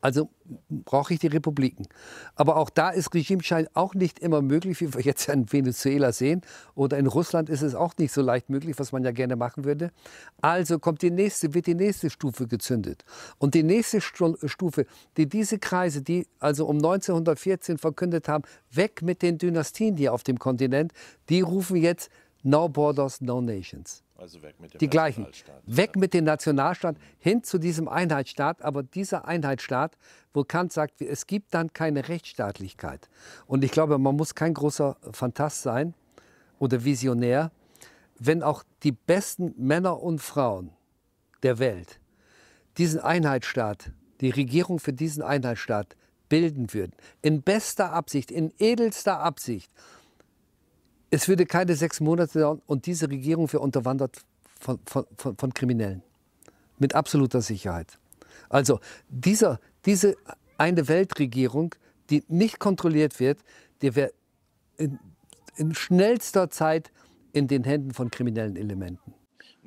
Also 0.00 0.30
brauche 0.70 1.12
ich 1.12 1.20
die 1.20 1.26
Republiken. 1.26 1.88
Aber 2.36 2.56
auch 2.56 2.70
da 2.70 2.90
ist 2.90 3.12
Regimeschein 3.14 3.66
auch 3.74 3.94
nicht 3.94 4.20
immer 4.20 4.42
möglich, 4.42 4.80
wie 4.80 4.94
wir 4.94 5.00
jetzt 5.00 5.28
in 5.28 5.52
Venezuela 5.52 6.12
sehen. 6.12 6.42
Oder 6.74 6.98
in 6.98 7.06
Russland 7.06 7.50
ist 7.50 7.62
es 7.62 7.74
auch 7.74 7.96
nicht 7.98 8.12
so 8.12 8.22
leicht 8.22 8.48
möglich, 8.48 8.78
was 8.78 8.92
man 8.92 9.04
ja 9.04 9.10
gerne 9.10 9.34
machen 9.34 9.64
würde. 9.64 9.90
Also 10.40 10.78
kommt 10.78 11.02
die 11.02 11.10
nächste, 11.10 11.52
wird 11.54 11.66
die 11.66 11.74
nächste 11.74 12.10
Stufe 12.10 12.46
gezündet. 12.46 13.04
Und 13.38 13.54
die 13.54 13.64
nächste 13.64 14.00
Stufe, 14.00 14.86
die 15.16 15.28
diese 15.28 15.58
Kreise, 15.58 16.02
die 16.02 16.26
also 16.38 16.66
um 16.66 16.76
1914 16.76 17.78
verkündet 17.78 18.28
haben, 18.28 18.44
weg 18.70 19.02
mit 19.02 19.22
den 19.22 19.38
Dynastien 19.38 19.96
hier 19.96 20.12
auf 20.12 20.22
dem 20.22 20.38
Kontinent, 20.38 20.92
die 21.28 21.40
rufen 21.40 21.76
jetzt 21.76 22.10
No 22.44 22.68
Borders, 22.68 23.20
No 23.20 23.40
Nations. 23.40 24.04
Also 24.18 24.42
weg 24.42 24.56
mit 24.58 24.74
dem 24.74 24.78
die 24.78 24.90
gleichen. 24.90 25.28
Weg 25.64 25.94
mit 25.94 26.12
dem 26.12 26.24
Nationalstaat 26.24 26.96
hin 27.20 27.44
zu 27.44 27.58
diesem 27.58 27.86
Einheitsstaat. 27.86 28.62
Aber 28.62 28.82
dieser 28.82 29.26
Einheitsstaat, 29.26 29.96
wo 30.34 30.42
Kant 30.42 30.72
sagt, 30.72 31.00
es 31.00 31.28
gibt 31.28 31.54
dann 31.54 31.72
keine 31.72 32.08
Rechtsstaatlichkeit. 32.08 33.08
Und 33.46 33.62
ich 33.62 33.70
glaube, 33.70 33.96
man 33.98 34.16
muss 34.16 34.34
kein 34.34 34.54
großer 34.54 34.96
Fantast 35.12 35.62
sein 35.62 35.94
oder 36.58 36.84
Visionär, 36.84 37.52
wenn 38.18 38.42
auch 38.42 38.64
die 38.82 38.90
besten 38.90 39.54
Männer 39.56 40.02
und 40.02 40.20
Frauen 40.20 40.72
der 41.44 41.60
Welt 41.60 42.00
diesen 42.76 42.98
Einheitsstaat, 42.98 43.92
die 44.20 44.30
Regierung 44.30 44.80
für 44.80 44.92
diesen 44.92 45.22
Einheitsstaat 45.22 45.96
bilden 46.28 46.74
würden. 46.74 46.92
In 47.22 47.42
bester 47.42 47.92
Absicht, 47.92 48.32
in 48.32 48.52
edelster 48.58 49.20
Absicht 49.20 49.70
es 51.10 51.28
würde 51.28 51.46
keine 51.46 51.74
sechs 51.74 52.00
Monate 52.00 52.40
dauern 52.40 52.62
und 52.66 52.86
diese 52.86 53.10
Regierung 53.10 53.52
wäre 53.52 53.62
unterwandert 53.62 54.22
von, 54.60 54.78
von, 54.84 55.06
von, 55.16 55.36
von 55.36 55.54
Kriminellen. 55.54 56.02
Mit 56.78 56.94
absoluter 56.94 57.40
Sicherheit. 57.40 57.98
Also 58.48 58.80
dieser, 59.08 59.60
diese 59.84 60.16
eine 60.58 60.88
Weltregierung, 60.88 61.74
die 62.10 62.24
nicht 62.28 62.58
kontrolliert 62.58 63.20
wird, 63.20 63.40
die 63.82 63.94
wäre 63.94 64.12
in, 64.76 64.98
in 65.56 65.74
schnellster 65.74 66.50
Zeit 66.50 66.90
in 67.32 67.48
den 67.48 67.64
Händen 67.64 67.92
von 67.92 68.10
kriminellen 68.10 68.56
Elementen. 68.56 69.14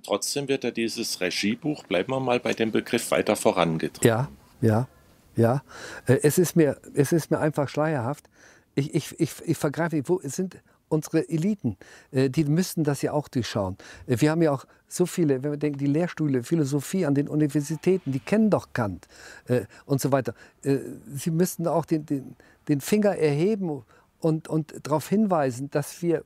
Trotzdem 0.03 0.47
wird 0.47 0.63
ja 0.63 0.71
dieses 0.71 1.21
Regiebuch, 1.21 1.83
bleiben 1.83 2.11
wir 2.11 2.19
mal 2.19 2.39
bei 2.39 2.53
dem 2.53 2.71
Begriff, 2.71 3.11
weiter 3.11 3.35
vorangetrieben. 3.35 4.07
Ja, 4.07 4.29
ja, 4.61 4.87
ja. 5.35 5.63
Äh, 6.07 6.19
es 6.23 6.37
ist 6.37 6.55
mir, 6.55 6.79
es 6.93 7.11
ist 7.11 7.29
mir 7.29 7.39
einfach 7.39 7.69
schleierhaft. 7.69 8.29
Ich, 8.73 8.93
ich, 8.95 9.19
ich, 9.19 9.31
ich 9.45 9.57
vergreife, 9.57 10.01
wo 10.05 10.19
sind, 10.23 10.57
unsere 10.91 11.27
Eliten, 11.29 11.77
äh, 12.11 12.29
die 12.29 12.45
müssten 12.45 12.83
das 12.83 13.01
ja 13.01 13.13
auch 13.13 13.27
durchschauen. 13.27 13.77
Äh, 14.07 14.17
wir 14.19 14.31
haben 14.31 14.41
ja 14.41 14.51
auch 14.51 14.65
so 14.87 15.05
viele, 15.05 15.43
wenn 15.43 15.51
wir 15.51 15.57
denken, 15.57 15.79
die 15.79 15.87
Lehrstühle, 15.87 16.43
Philosophie 16.43 17.05
an 17.05 17.15
den 17.15 17.27
Universitäten, 17.27 18.11
die 18.11 18.19
kennen 18.19 18.49
doch 18.49 18.73
Kant 18.73 19.07
äh, 19.47 19.61
und 19.85 20.01
so 20.01 20.11
weiter. 20.11 20.33
Sie 20.61 21.31
müssten 21.31 21.65
auch 21.65 21.85
den, 21.85 22.05
den, 22.05 22.35
den 22.67 22.81
Finger 22.81 23.15
erheben 23.15 23.83
und, 24.19 24.47
und 24.47 24.73
darauf 24.83 25.07
hinweisen, 25.07 25.71
dass 25.71 26.01
wir, 26.01 26.25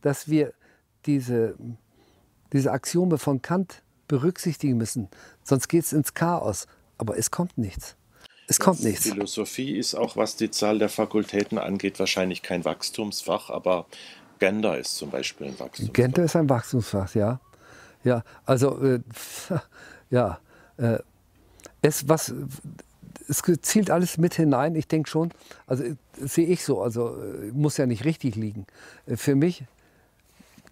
dass 0.00 0.28
wir 0.28 0.52
diese, 1.06 1.54
diese 2.52 2.72
Axiome 2.72 3.18
von 3.18 3.40
Kant 3.40 3.82
berücksichtigen 4.08 4.76
müssen. 4.76 5.08
Sonst 5.44 5.68
geht 5.68 5.84
es 5.84 5.92
ins 5.92 6.12
Chaos. 6.12 6.66
Aber 6.98 7.16
es 7.16 7.30
kommt 7.30 7.56
nichts. 7.58 7.96
Es 8.52 8.60
kommt 8.60 8.80
ja, 8.80 8.90
nichts. 8.90 9.08
Philosophie 9.08 9.78
ist 9.78 9.94
auch, 9.94 10.14
was 10.14 10.36
die 10.36 10.50
Zahl 10.50 10.78
der 10.78 10.90
Fakultäten 10.90 11.56
angeht, 11.56 11.98
wahrscheinlich 11.98 12.42
kein 12.42 12.66
Wachstumsfach, 12.66 13.48
aber 13.48 13.86
Gender 14.40 14.76
ist 14.76 14.96
zum 14.96 15.10
Beispiel 15.10 15.46
ein 15.46 15.58
Wachstumsfach. 15.58 15.94
Gender 15.94 16.24
ist 16.24 16.36
ein 16.36 16.50
Wachstumsfach, 16.50 17.14
ja. 17.14 17.40
Ja, 18.04 18.22
also, 18.44 18.78
äh, 18.82 19.00
ja, 20.10 20.38
äh, 20.76 20.98
es, 21.80 22.10
was, 22.10 22.34
es 23.26 23.42
zielt 23.62 23.90
alles 23.90 24.18
mit 24.18 24.34
hinein. 24.34 24.74
Ich 24.74 24.86
denke 24.86 25.08
schon, 25.08 25.30
also 25.66 25.84
sehe 26.20 26.46
ich 26.46 26.62
so, 26.62 26.82
also 26.82 27.16
äh, 27.22 27.52
muss 27.52 27.78
ja 27.78 27.86
nicht 27.86 28.04
richtig 28.04 28.36
liegen. 28.36 28.66
Äh, 29.06 29.16
für 29.16 29.34
mich 29.34 29.64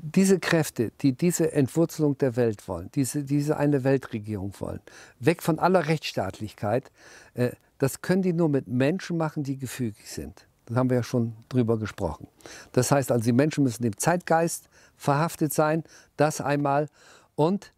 diese 0.03 0.39
Kräfte, 0.39 0.93
die 1.01 1.13
diese 1.13 1.53
Entwurzelung 1.53 2.17
der 2.19 2.37
Welt 2.37 2.67
wollen, 2.69 2.91
diese, 2.95 3.25
diese 3.25 3.57
eine 3.57 3.85
Weltregierung 3.85 4.53
wollen, 4.59 4.81
weg 5.19 5.43
von 5.43 5.59
aller 5.59 5.87
Rechtsstaatlichkeit, 5.87 6.91
äh, 7.35 7.51
das 7.79 8.03
können 8.03 8.23
die 8.23 8.33
nur 8.33 8.49
mit 8.49 8.69
Menschen 8.69 9.17
machen, 9.17 9.43
die 9.43 9.57
gefügig 9.57 10.11
sind. 10.11 10.47
Das 10.67 10.77
haben 10.77 10.91
wir 10.91 10.99
ja 10.99 11.03
schon 11.03 11.35
drüber 11.49 11.79
gesprochen. 11.79 12.29
Das 12.73 12.93
heißt 12.93 13.11
also, 13.11 13.25
die 13.25 13.33
Menschen 13.33 13.65
müssen 13.65 13.83
dem 13.83 13.97
Zeitgeist 13.97 14.69
verhaftet 14.97 15.53
sein, 15.53 15.83
das 16.17 16.41
einmal. 16.41 16.89
Und 17.35 17.73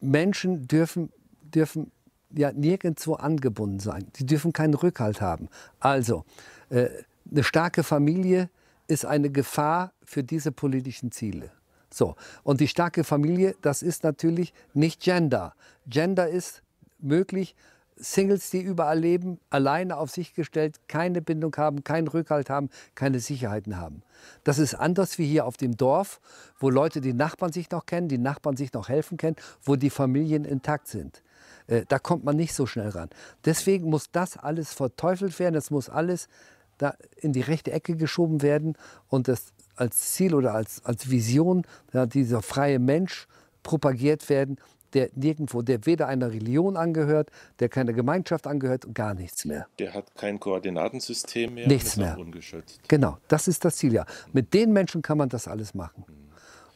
Menschen 0.00 0.66
dürfen, 0.68 1.12
dürfen 1.42 1.90
ja 2.30 2.52
nirgendwo 2.52 3.14
angebunden 3.14 3.80
sein. 3.80 4.06
Die 4.16 4.26
dürfen 4.26 4.52
keinen 4.52 4.74
Rückhalt 4.74 5.20
haben. 5.20 5.48
Also, 5.80 6.24
äh, 6.70 6.88
eine 7.30 7.42
starke 7.42 7.82
Familie 7.82 8.48
ist 8.86 9.06
eine 9.06 9.30
Gefahr 9.30 9.92
für 10.04 10.22
diese 10.22 10.52
politischen 10.52 11.12
Ziele. 11.12 11.50
So, 11.92 12.16
und 12.42 12.60
die 12.60 12.68
starke 12.68 13.04
Familie, 13.04 13.54
das 13.62 13.82
ist 13.82 14.02
natürlich 14.02 14.52
nicht 14.72 15.00
Gender. 15.00 15.54
Gender 15.86 16.28
ist 16.28 16.62
möglich, 16.98 17.54
Singles, 17.96 18.50
die 18.50 18.60
überall 18.60 18.98
leben, 18.98 19.38
alleine 19.50 19.96
auf 19.96 20.10
sich 20.10 20.34
gestellt, 20.34 20.80
keine 20.88 21.22
Bindung 21.22 21.54
haben, 21.56 21.84
keinen 21.84 22.08
Rückhalt 22.08 22.50
haben, 22.50 22.70
keine 22.96 23.20
Sicherheiten 23.20 23.76
haben. 23.76 24.02
Das 24.42 24.58
ist 24.58 24.74
anders 24.74 25.18
wie 25.18 25.26
hier 25.26 25.46
auf 25.46 25.56
dem 25.56 25.76
Dorf, 25.76 26.20
wo 26.58 26.70
Leute 26.70 27.00
die 27.00 27.12
Nachbarn 27.12 27.52
sich 27.52 27.70
noch 27.70 27.86
kennen, 27.86 28.08
die 28.08 28.18
Nachbarn 28.18 28.56
sich 28.56 28.72
noch 28.72 28.88
helfen 28.88 29.16
können, 29.16 29.36
wo 29.62 29.76
die 29.76 29.90
Familien 29.90 30.44
intakt 30.44 30.88
sind. 30.88 31.22
Äh, 31.66 31.84
da 31.88 31.98
kommt 31.98 32.24
man 32.24 32.36
nicht 32.36 32.54
so 32.54 32.66
schnell 32.66 32.88
ran. 32.88 33.10
Deswegen 33.44 33.88
muss 33.88 34.10
das 34.10 34.36
alles 34.36 34.72
verteufelt 34.72 35.38
werden, 35.38 35.54
das 35.54 35.70
muss 35.70 35.88
alles 35.88 36.28
da 36.78 36.94
in 37.16 37.32
die 37.32 37.40
rechte 37.40 37.72
Ecke 37.72 37.96
geschoben 37.96 38.42
werden 38.42 38.76
und 39.08 39.28
das 39.28 39.52
als 39.76 40.12
Ziel 40.12 40.34
oder 40.34 40.54
als, 40.54 40.84
als 40.84 41.10
Vision 41.10 41.66
ja, 41.92 42.06
dieser 42.06 42.42
freie 42.42 42.78
Mensch 42.78 43.26
propagiert 43.62 44.28
werden, 44.28 44.58
der 44.94 45.10
nirgendwo, 45.14 45.62
der 45.62 45.84
weder 45.86 46.06
einer 46.06 46.30
Religion 46.30 46.76
angehört, 46.76 47.30
der 47.58 47.68
keiner 47.68 47.92
Gemeinschaft 47.92 48.46
angehört 48.46 48.84
und 48.84 48.94
gar 48.94 49.14
nichts 49.14 49.44
mehr. 49.44 49.66
Der 49.78 49.92
hat 49.92 50.14
kein 50.14 50.38
Koordinatensystem 50.38 51.54
mehr. 51.54 51.66
Nichts 51.66 51.96
mehr. 51.96 52.16
Ungeschützt. 52.18 52.80
Genau, 52.88 53.18
das 53.28 53.48
ist 53.48 53.64
das 53.64 53.76
Ziel, 53.76 53.92
ja. 53.92 54.06
Mit 54.32 54.54
den 54.54 54.72
Menschen 54.72 55.02
kann 55.02 55.18
man 55.18 55.28
das 55.28 55.48
alles 55.48 55.74
machen. 55.74 56.04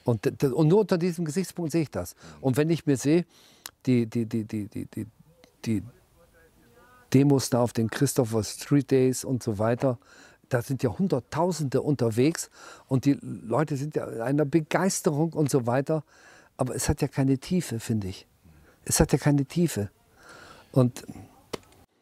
Und, 0.04 0.42
und 0.42 0.68
nur 0.68 0.80
unter 0.80 0.98
diesem 0.98 1.24
Gesichtspunkt 1.24 1.70
sehe 1.70 1.82
ich 1.82 1.90
das. 1.90 2.16
Und 2.40 2.56
wenn 2.56 2.70
ich 2.70 2.86
mir 2.86 2.96
sehe, 2.96 3.24
die, 3.86 4.06
die, 4.06 4.26
die, 4.26 4.44
die, 4.44 4.66
die, 4.66 4.86
die, 4.86 5.06
die 5.64 5.82
Demos 7.14 7.50
da 7.50 7.60
auf 7.60 7.72
den 7.72 7.90
Christopher 7.90 8.44
Street 8.44 8.90
Days 8.90 9.24
und 9.24 9.42
so 9.42 9.58
weiter. 9.58 9.98
Da 10.48 10.62
sind 10.62 10.82
ja 10.82 10.98
Hunderttausende 10.98 11.82
unterwegs 11.82 12.50
und 12.86 13.04
die 13.04 13.18
Leute 13.20 13.76
sind 13.76 13.96
ja 13.96 14.06
in 14.06 14.20
einer 14.20 14.44
Begeisterung 14.44 15.32
und 15.32 15.50
so 15.50 15.66
weiter. 15.66 16.04
Aber 16.56 16.74
es 16.74 16.88
hat 16.88 17.02
ja 17.02 17.08
keine 17.08 17.38
Tiefe, 17.38 17.80
finde 17.80 18.08
ich. 18.08 18.26
Es 18.84 19.00
hat 19.00 19.12
ja 19.12 19.18
keine 19.18 19.44
Tiefe. 19.44 19.90
Und 20.72 21.04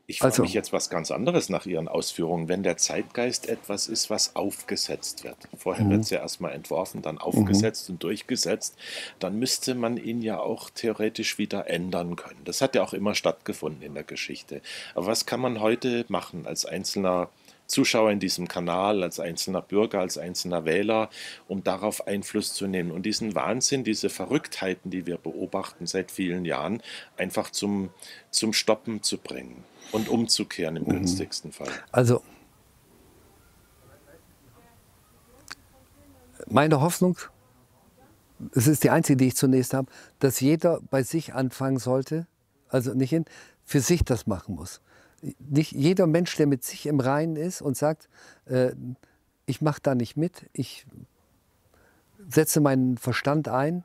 ich 0.09 0.21
frage 0.21 0.35
also, 0.35 0.43
mich 0.43 0.55
jetzt 0.55 0.73
was 0.73 0.89
ganz 0.89 1.11
anderes 1.11 1.49
nach 1.49 1.67
Ihren 1.67 1.89
Ausführungen. 1.89 2.49
Wenn 2.49 2.63
der 2.63 2.77
Zeitgeist 2.77 3.49
etwas 3.49 3.89
ist, 3.89 4.09
was 4.09 4.37
aufgesetzt 4.37 5.25
wird, 5.25 5.37
vorher 5.57 5.85
mhm. 5.85 5.91
wird 5.91 6.03
es 6.03 6.11
ja 6.11 6.21
erstmal 6.21 6.53
entworfen, 6.53 7.03
dann 7.03 7.19
aufgesetzt 7.19 7.89
mhm. 7.89 7.95
und 7.95 8.03
durchgesetzt, 8.05 8.77
dann 9.19 9.37
müsste 9.39 9.75
man 9.75 9.97
ihn 9.97 10.23
ja 10.23 10.39
auch 10.39 10.71
theoretisch 10.71 11.39
wieder 11.39 11.69
ändern 11.69 12.15
können. 12.15 12.41
Das 12.45 12.61
hat 12.61 12.77
ja 12.77 12.85
auch 12.85 12.93
immer 12.93 13.17
stattgefunden 13.17 13.83
in 13.83 13.95
der 13.95 14.05
Geschichte. 14.05 14.63
Aber 14.95 15.07
was 15.07 15.27
kann 15.27 15.41
man 15.41 15.61
heute 15.61 16.05
machen 16.09 16.47
als 16.47 16.67
einzelner 16.67 17.29
Zuschauer 17.67 18.11
in 18.11 18.21
diesem 18.21 18.49
Kanal, 18.49 19.03
als 19.03 19.21
einzelner 19.21 19.63
Bürger, 19.63 20.01
als 20.01 20.19
einzelner 20.19 20.65
Wähler, 20.65 21.11
um 21.49 21.65
darauf 21.65 22.07
Einfluss 22.07 22.55
zu 22.55 22.67
nehmen 22.67 22.91
und 22.91 23.05
diesen 23.05 23.35
Wahnsinn, 23.35 23.85
diese 23.85 24.09
Verrücktheiten, 24.09 24.91
die 24.91 25.07
wir 25.07 25.19
beobachten 25.19 25.87
seit 25.87 26.11
vielen 26.11 26.45
Jahren, 26.45 26.83
einfach 27.17 27.51
zum, 27.51 27.91
zum 28.31 28.53
Stoppen 28.53 29.03
zu 29.03 29.19
bringen 29.19 29.65
und 29.93 30.09
umzukehren 30.09 30.77
im 30.77 30.85
mhm. 30.85 30.91
günstigsten 30.91 31.53
Fall. 31.53 31.71
Also 31.93 32.23
meine 36.49 36.81
Hoffnung, 36.81 37.19
es 38.53 38.67
ist 38.67 38.85
die 38.85 38.91
einzige, 38.91 39.17
die 39.17 39.29
ich 39.29 39.37
zunächst 39.37 39.75
habe, 39.75 39.91
dass 40.21 40.41
jeder 40.41 40.81
bei 40.91 41.03
sich 41.03 41.35
anfangen 41.35 41.79
sollte, 41.79 42.27
also 42.69 42.95
nicht 42.95 43.13
in, 43.13 43.25
für 43.65 43.81
sich 43.81 44.05
das 44.05 44.27
machen 44.27 44.55
muss 44.55 44.81
nicht 45.39 45.73
jeder 45.73 46.07
Mensch, 46.07 46.37
der 46.37 46.47
mit 46.47 46.65
sich 46.65 46.87
im 46.87 47.01
Reinen 47.01 47.37
ist 47.37 47.63
und 47.63 47.77
sagt, 47.77 48.09
äh, 48.47 48.73
ich 49.47 49.61
mache 49.61 49.81
da 49.83 49.95
nicht 49.95 50.17
mit, 50.17 50.49
ich 50.53 50.87
setze 52.29 52.61
meinen 52.61 52.99
Verstand 52.99 53.49
ein 53.49 53.85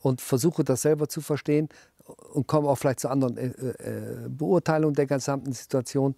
und 0.00 0.20
versuche 0.20 0.64
das 0.64 0.82
selber 0.82 1.08
zu 1.08 1.20
verstehen 1.20 1.68
und 2.32 2.46
komme 2.46 2.68
auch 2.68 2.76
vielleicht 2.76 3.00
zu 3.00 3.08
anderen 3.08 3.36
äh, 3.36 3.46
äh, 3.46 4.28
Beurteilungen 4.28 4.94
der 4.94 5.06
gesamten 5.06 5.52
Situation. 5.52 6.16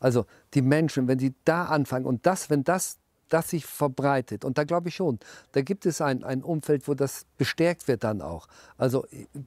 Also 0.00 0.26
die 0.54 0.62
Menschen, 0.62 1.08
wenn 1.08 1.18
sie 1.18 1.34
da 1.44 1.66
anfangen 1.66 2.06
und 2.06 2.26
das, 2.26 2.50
wenn 2.50 2.64
das 2.64 2.98
das 3.28 3.50
sich 3.50 3.66
verbreitet, 3.66 4.44
und 4.44 4.58
da 4.58 4.64
glaube 4.64 4.88
ich 4.88 4.94
schon, 4.94 5.18
da 5.52 5.62
gibt 5.62 5.86
es 5.86 6.00
ein, 6.00 6.24
ein 6.24 6.42
Umfeld, 6.42 6.86
wo 6.88 6.94
das 6.94 7.26
bestärkt 7.38 7.88
wird 7.88 8.04
dann 8.04 8.22
auch. 8.22 8.46
Also 8.78 9.06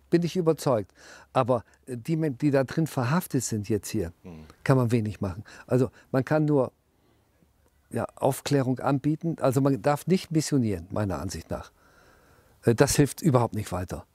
bin 0.09 0.23
ich 0.23 0.35
überzeugt. 0.35 0.91
Aber 1.33 1.63
die, 1.87 2.17
die 2.31 2.51
da 2.51 2.63
drin 2.63 2.87
verhaftet 2.87 3.43
sind 3.43 3.69
jetzt 3.69 3.89
hier, 3.89 4.11
mhm. 4.23 4.45
kann 4.63 4.77
man 4.77 4.91
wenig 4.91 5.21
machen. 5.21 5.43
Also 5.67 5.89
man 6.11 6.25
kann 6.25 6.45
nur 6.45 6.71
ja, 7.91 8.05
Aufklärung 8.15 8.79
anbieten. 8.79 9.37
Also 9.39 9.61
man 9.61 9.81
darf 9.81 10.07
nicht 10.07 10.31
missionieren, 10.31 10.87
meiner 10.91 11.19
Ansicht 11.19 11.49
nach. 11.49 11.71
Äh, 12.63 12.75
das 12.75 12.95
hilft 12.95 13.21
überhaupt 13.21 13.55
nicht 13.55 13.71
weiter. 13.71 14.05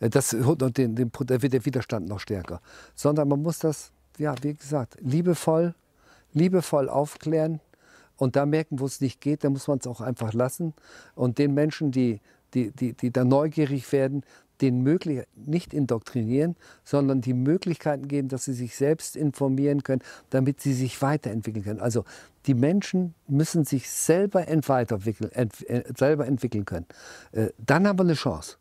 Äh, 0.00 0.10
das, 0.10 0.30
den, 0.30 0.94
den, 0.94 1.12
da 1.26 1.42
wird 1.42 1.52
der 1.52 1.64
Widerstand 1.64 2.08
noch 2.08 2.20
stärker. 2.20 2.60
Sondern 2.94 3.28
man 3.28 3.42
muss 3.42 3.58
das, 3.58 3.92
ja, 4.18 4.34
wie 4.42 4.54
gesagt, 4.54 4.96
liebevoll, 5.00 5.74
liebevoll 6.32 6.88
aufklären 6.88 7.60
und 8.16 8.36
da 8.36 8.46
merken, 8.46 8.80
wo 8.80 8.86
es 8.86 9.00
nicht 9.00 9.20
geht, 9.20 9.44
da 9.44 9.50
muss 9.50 9.68
man 9.68 9.78
es 9.78 9.86
auch 9.86 10.00
einfach 10.00 10.32
lassen. 10.32 10.74
Und 11.14 11.38
den 11.38 11.54
Menschen, 11.54 11.90
die, 11.90 12.20
die, 12.54 12.70
die, 12.70 12.92
die 12.92 13.10
da 13.10 13.24
neugierig 13.24 13.90
werden, 13.92 14.24
den 14.60 14.82
möglich 14.82 15.24
nicht 15.34 15.74
indoktrinieren, 15.74 16.56
sondern 16.84 17.20
die 17.20 17.34
Möglichkeiten 17.34 18.06
geben, 18.06 18.28
dass 18.28 18.44
sie 18.44 18.52
sich 18.52 18.76
selbst 18.76 19.16
informieren 19.16 19.82
können, 19.82 20.02
damit 20.30 20.60
sie 20.60 20.72
sich 20.72 21.02
weiterentwickeln 21.02 21.64
können. 21.64 21.80
Also 21.80 22.04
die 22.46 22.54
Menschen 22.54 23.14
müssen 23.26 23.64
sich 23.64 23.90
selber, 23.90 24.46
weiterentwickeln, 24.46 25.32
ent, 25.32 25.68
äh, 25.68 25.82
selber 25.96 26.26
entwickeln 26.26 26.64
können. 26.64 26.86
Äh, 27.32 27.48
dann 27.58 27.86
haben 27.88 27.98
wir 27.98 28.04
eine 28.04 28.14
Chance. 28.14 28.56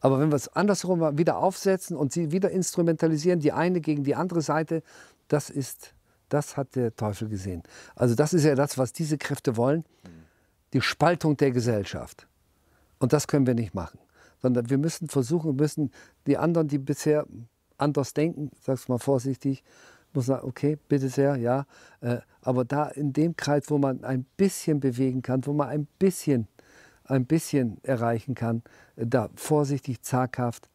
Aber 0.00 0.18
wenn 0.18 0.30
wir 0.30 0.36
es 0.36 0.48
andersherum 0.48 1.18
wieder 1.18 1.38
aufsetzen 1.38 1.96
und 1.96 2.12
sie 2.12 2.32
wieder 2.32 2.50
instrumentalisieren, 2.50 3.40
die 3.40 3.52
eine 3.52 3.80
gegen 3.80 4.04
die 4.04 4.16
andere 4.16 4.42
Seite, 4.42 4.82
das 5.28 5.48
ist, 5.48 5.94
das 6.32 6.56
hat 6.56 6.74
der 6.76 6.94
Teufel 6.94 7.28
gesehen. 7.28 7.62
Also 7.94 8.14
das 8.14 8.32
ist 8.32 8.44
ja 8.44 8.54
das, 8.54 8.78
was 8.78 8.92
diese 8.92 9.18
Kräfte 9.18 9.56
wollen, 9.56 9.84
die 10.72 10.80
Spaltung 10.80 11.36
der 11.36 11.50
Gesellschaft. 11.50 12.26
Und 12.98 13.12
das 13.12 13.26
können 13.26 13.46
wir 13.46 13.54
nicht 13.54 13.74
machen 13.74 13.98
sondern 14.42 14.68
wir 14.68 14.78
müssen 14.78 15.08
versuchen, 15.08 15.56
müssen 15.56 15.92
die 16.26 16.36
anderen, 16.36 16.68
die 16.68 16.78
bisher 16.78 17.26
anders 17.78 18.12
denken, 18.12 18.50
sag's 18.60 18.88
mal 18.88 18.98
vorsichtig, 18.98 19.62
muss 20.12 20.26
sagen, 20.26 20.46
okay, 20.46 20.76
bitte 20.88 21.08
sehr, 21.08 21.36
ja, 21.36 21.64
äh, 22.00 22.18
aber 22.42 22.64
da 22.64 22.88
in 22.88 23.12
dem 23.14 23.34
Kreis, 23.34 23.64
wo 23.68 23.78
man 23.78 24.04
ein 24.04 24.26
bisschen 24.36 24.80
bewegen 24.80 25.22
kann, 25.22 25.46
wo 25.46 25.54
man 25.54 25.68
ein 25.68 25.86
bisschen, 25.98 26.48
ein 27.04 27.24
bisschen 27.24 27.82
erreichen 27.82 28.34
kann, 28.34 28.62
äh, 28.96 29.06
da 29.06 29.30
vorsichtig, 29.36 30.02
zaghaft 30.02 30.68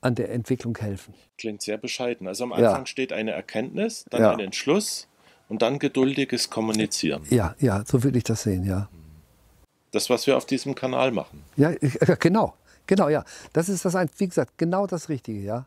an 0.00 0.14
der 0.14 0.30
Entwicklung 0.30 0.76
helfen. 0.78 1.14
Klingt 1.38 1.62
sehr 1.62 1.76
bescheiden. 1.76 2.26
Also 2.26 2.44
am 2.44 2.52
Anfang 2.52 2.82
ja. 2.82 2.86
steht 2.86 3.12
eine 3.12 3.32
Erkenntnis, 3.32 4.04
dann 4.10 4.22
ja. 4.22 4.32
ein 4.32 4.40
Entschluss 4.40 5.08
und 5.48 5.62
dann 5.62 5.78
geduldiges 5.78 6.50
Kommunizieren. 6.50 7.22
Ja, 7.28 7.54
ja, 7.58 7.84
so 7.86 8.02
würde 8.02 8.18
ich 8.18 8.24
das 8.24 8.42
sehen, 8.42 8.64
ja. 8.64 8.88
Das, 9.90 10.08
was 10.08 10.26
wir 10.26 10.36
auf 10.36 10.46
diesem 10.46 10.74
Kanal 10.74 11.10
machen. 11.10 11.42
Ja, 11.56 11.72
genau. 12.18 12.54
Genau, 12.86 13.08
ja. 13.08 13.24
Das 13.52 13.68
ist 13.68 13.84
das, 13.84 13.94
wie 14.16 14.28
gesagt, 14.28 14.56
genau 14.56 14.86
das 14.86 15.08
Richtige, 15.08 15.40
ja. 15.40 15.66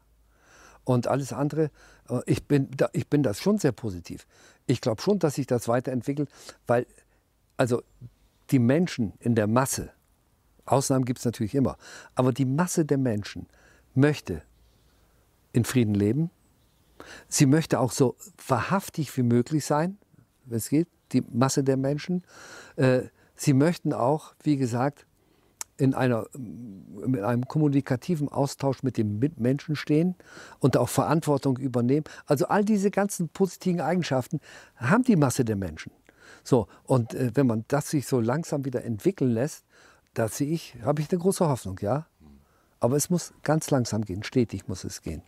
Und 0.83 1.07
alles 1.07 1.31
andere, 1.31 1.69
äh, 2.09 2.19
ich 2.25 2.43
bin, 2.45 2.69
ich 2.91 3.07
bin 3.07 3.23
das 3.23 3.39
schon 3.39 3.57
sehr 3.57 3.71
positiv. 3.71 4.25
Ich 4.65 4.81
glaube 4.81 5.01
schon, 5.01 5.19
dass 5.19 5.35
sich 5.35 5.47
das 5.47 5.67
weiterentwickelt, 5.67 6.29
weil 6.67 6.85
also 7.57 7.83
die 8.51 8.59
Menschen 8.59 9.13
in 9.19 9.35
der 9.35 9.47
Masse, 9.47 9.91
Ausnahmen 10.65 11.05
gibt 11.05 11.19
es 11.19 11.25
natürlich 11.25 11.55
immer, 11.55 11.77
aber 12.15 12.31
die 12.31 12.45
Masse 12.45 12.85
der 12.85 12.97
Menschen 12.97 13.47
möchte 13.95 14.41
in 15.51 15.65
Frieden 15.65 15.95
leben. 15.95 16.29
Sie 17.27 17.45
möchte 17.45 17.79
auch 17.79 17.91
so 17.91 18.15
wahrhaftig 18.47 19.15
wie 19.17 19.23
möglich 19.23 19.65
sein, 19.65 19.97
wenn 20.45 20.57
es 20.57 20.69
geht, 20.69 20.87
die 21.11 21.21
Masse 21.31 21.63
der 21.63 21.77
Menschen. 21.77 22.23
Äh, 22.75 23.03
sie 23.35 23.53
möchten 23.53 23.93
auch, 23.93 24.33
wie 24.43 24.57
gesagt, 24.57 25.05
in, 25.77 25.93
einer, 25.93 26.27
in 26.33 27.23
einem 27.23 27.47
kommunikativen 27.47 28.29
Austausch 28.29 28.83
mit 28.83 28.97
den 28.97 29.19
Mitmenschen 29.19 29.75
stehen 29.75 30.15
und 30.59 30.77
auch 30.77 30.89
Verantwortung 30.89 31.57
übernehmen. 31.57 32.05
Also 32.25 32.47
all 32.47 32.63
diese 32.63 32.91
ganzen 32.91 33.29
positiven 33.29 33.81
Eigenschaften 33.81 34.39
haben 34.75 35.03
die 35.03 35.15
Masse 35.15 35.43
der 35.43 35.55
Menschen. 35.55 35.91
So, 36.43 36.67
und 36.83 37.13
äh, 37.13 37.31
wenn 37.33 37.47
man 37.47 37.65
das 37.67 37.89
sich 37.89 38.07
so 38.07 38.19
langsam 38.19 38.65
wieder 38.65 38.83
entwickeln 38.83 39.31
lässt, 39.31 39.65
da 40.13 40.27
sehe 40.27 40.49
ich, 40.49 40.75
habe 40.83 41.01
ich 41.01 41.11
eine 41.11 41.19
große 41.19 41.47
Hoffnung, 41.47 41.79
ja. 41.81 42.05
Aber 42.83 42.97
es 42.97 43.09
muss 43.09 43.33
ganz 43.43 43.71
langsam 43.71 44.03
gehen, 44.03 44.23
stetig 44.23 44.67
muss 44.67 44.83
es 44.83 45.01
gehen. 45.01 45.21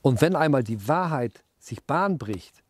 Und 0.00 0.22
wenn 0.22 0.34
einmal 0.34 0.64
die 0.64 0.88
Wahrheit 0.88 1.44
sich 1.58 1.84
Bahn 1.84 2.16
bricht, 2.16 2.62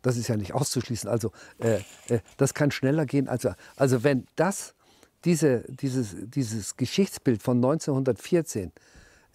das 0.00 0.16
ist 0.16 0.28
ja 0.28 0.38
nicht 0.38 0.54
auszuschließen, 0.54 1.10
also 1.10 1.30
äh, 1.58 1.82
äh, 2.08 2.20
das 2.38 2.54
kann 2.54 2.70
schneller 2.70 3.04
gehen. 3.04 3.28
Also, 3.28 3.52
also 3.76 4.02
wenn 4.02 4.26
das 4.34 4.72
diese, 5.26 5.64
dieses, 5.68 6.16
dieses 6.20 6.78
Geschichtsbild 6.78 7.42
von 7.42 7.58
1914 7.58 8.72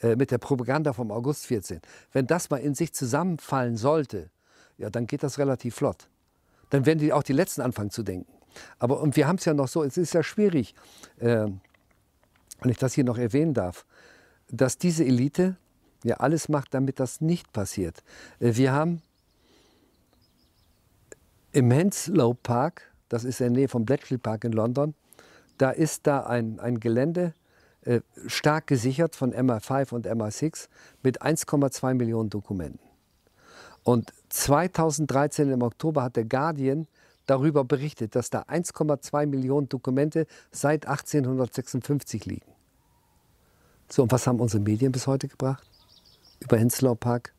äh, 0.01 0.15
mit 0.15 0.31
der 0.31 0.39
Propaganda 0.39 0.93
vom 0.93 1.11
August 1.11 1.45
14, 1.45 1.79
wenn 2.11 2.25
das 2.25 2.49
mal 2.49 2.57
in 2.57 2.73
sich 2.73 2.93
zusammenfallen 2.93 3.77
sollte, 3.77 4.31
ja, 4.79 4.89
dann 4.89 5.05
geht 5.05 5.21
das 5.21 5.37
relativ 5.37 5.75
flott. 5.75 6.09
Dann 6.71 6.87
werden 6.87 6.97
die 6.97 7.13
auch 7.13 7.21
die 7.21 7.33
Letzten 7.33 7.61
anfangen 7.61 7.91
zu 7.91 8.01
denken. 8.01 8.33
Aber 8.79 9.01
und 9.01 9.17
wir 9.17 9.27
haben 9.27 9.35
es 9.35 9.45
ja 9.45 9.53
noch 9.53 9.67
so, 9.67 9.83
es 9.83 9.97
ist 9.97 10.15
ja 10.15 10.23
schwierig, 10.23 10.73
äh, 11.19 11.45
wenn 12.61 12.71
ich 12.71 12.79
das 12.79 12.95
hier 12.95 13.03
noch 13.03 13.19
erwähnen 13.19 13.53
darf, 13.53 13.85
dass 14.49 14.77
diese 14.77 15.03
Elite 15.03 15.57
ja 16.03 16.17
alles 16.17 16.49
macht, 16.49 16.73
damit 16.73 16.99
das 16.99 17.21
nicht 17.21 17.51
passiert. 17.51 18.03
Äh, 18.39 18.55
wir 18.55 18.71
haben 18.71 19.01
im 21.51 21.71
Henslow 21.71 22.33
Park, 22.33 22.93
das 23.09 23.23
ist 23.23 23.39
in 23.39 23.53
der 23.53 23.61
Nähe 23.61 23.67
vom 23.67 23.85
Bletchley 23.85 24.17
Park 24.17 24.43
in 24.43 24.51
London, 24.51 24.93
da 25.57 25.71
ist 25.71 26.05
da 26.05 26.25
ein, 26.25 26.59
ein 26.59 26.79
Gelände 26.79 27.33
äh, 27.81 28.01
stark 28.27 28.67
gesichert 28.67 29.15
von 29.15 29.33
MI5 29.33 29.93
und 29.93 30.07
MI6 30.07 30.67
mit 31.01 31.21
1,2 31.21 31.93
Millionen 31.93 32.29
Dokumenten. 32.29 32.79
Und 33.83 34.11
2013 34.29 35.51
im 35.51 35.61
Oktober 35.61 36.03
hat 36.03 36.15
der 36.15 36.25
Guardian 36.25 36.87
darüber 37.27 37.63
berichtet, 37.63 38.15
dass 38.15 38.29
da 38.29 38.41
1,2 38.41 39.27
Millionen 39.27 39.69
Dokumente 39.69 40.25
seit 40.51 40.87
1856 40.87 42.25
liegen. 42.25 42.54
So, 43.89 44.03
und 44.03 44.11
was 44.11 44.27
haben 44.27 44.39
unsere 44.39 44.61
Medien 44.61 44.91
bis 44.91 45.07
heute 45.07 45.27
gebracht? 45.27 45.63
Über 46.39 46.57
Henslow 46.57 46.95
Park? 46.95 47.33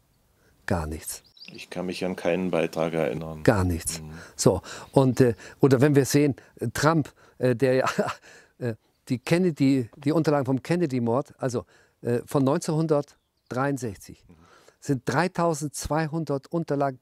Gar 0.67 0.87
nichts. 0.87 1.23
Ich 1.53 1.71
kann 1.71 1.87
mich 1.87 2.05
an 2.05 2.17
keinen 2.17 2.51
Beitrag 2.51 2.93
erinnern. 2.93 3.43
Gar 3.43 3.65
nichts. 3.65 4.01
Mhm. 4.01 4.11
So, 4.35 4.63
und, 4.93 5.21
äh, 5.21 5.35
oder 5.61 5.81
wenn 5.81 5.95
wir 5.95 6.05
sehen, 6.05 6.35
äh, 6.57 6.69
Trump, 6.69 7.13
äh, 7.39 7.55
der 7.55 7.75
ja 7.75 7.87
äh, 8.59 8.75
die, 9.09 9.19
Kennedy, 9.19 9.89
die 9.97 10.13
Unterlagen 10.13 10.47
vom 10.47 10.63
Kennedy-Mord, 10.63 11.35
also 11.39 11.65
äh, 12.03 12.21
von 12.27 12.43
1963, 12.43 14.25
mhm. 14.29 14.35
sind 14.81 15.03
3200 15.07 16.49
Unterlagen 16.49 16.99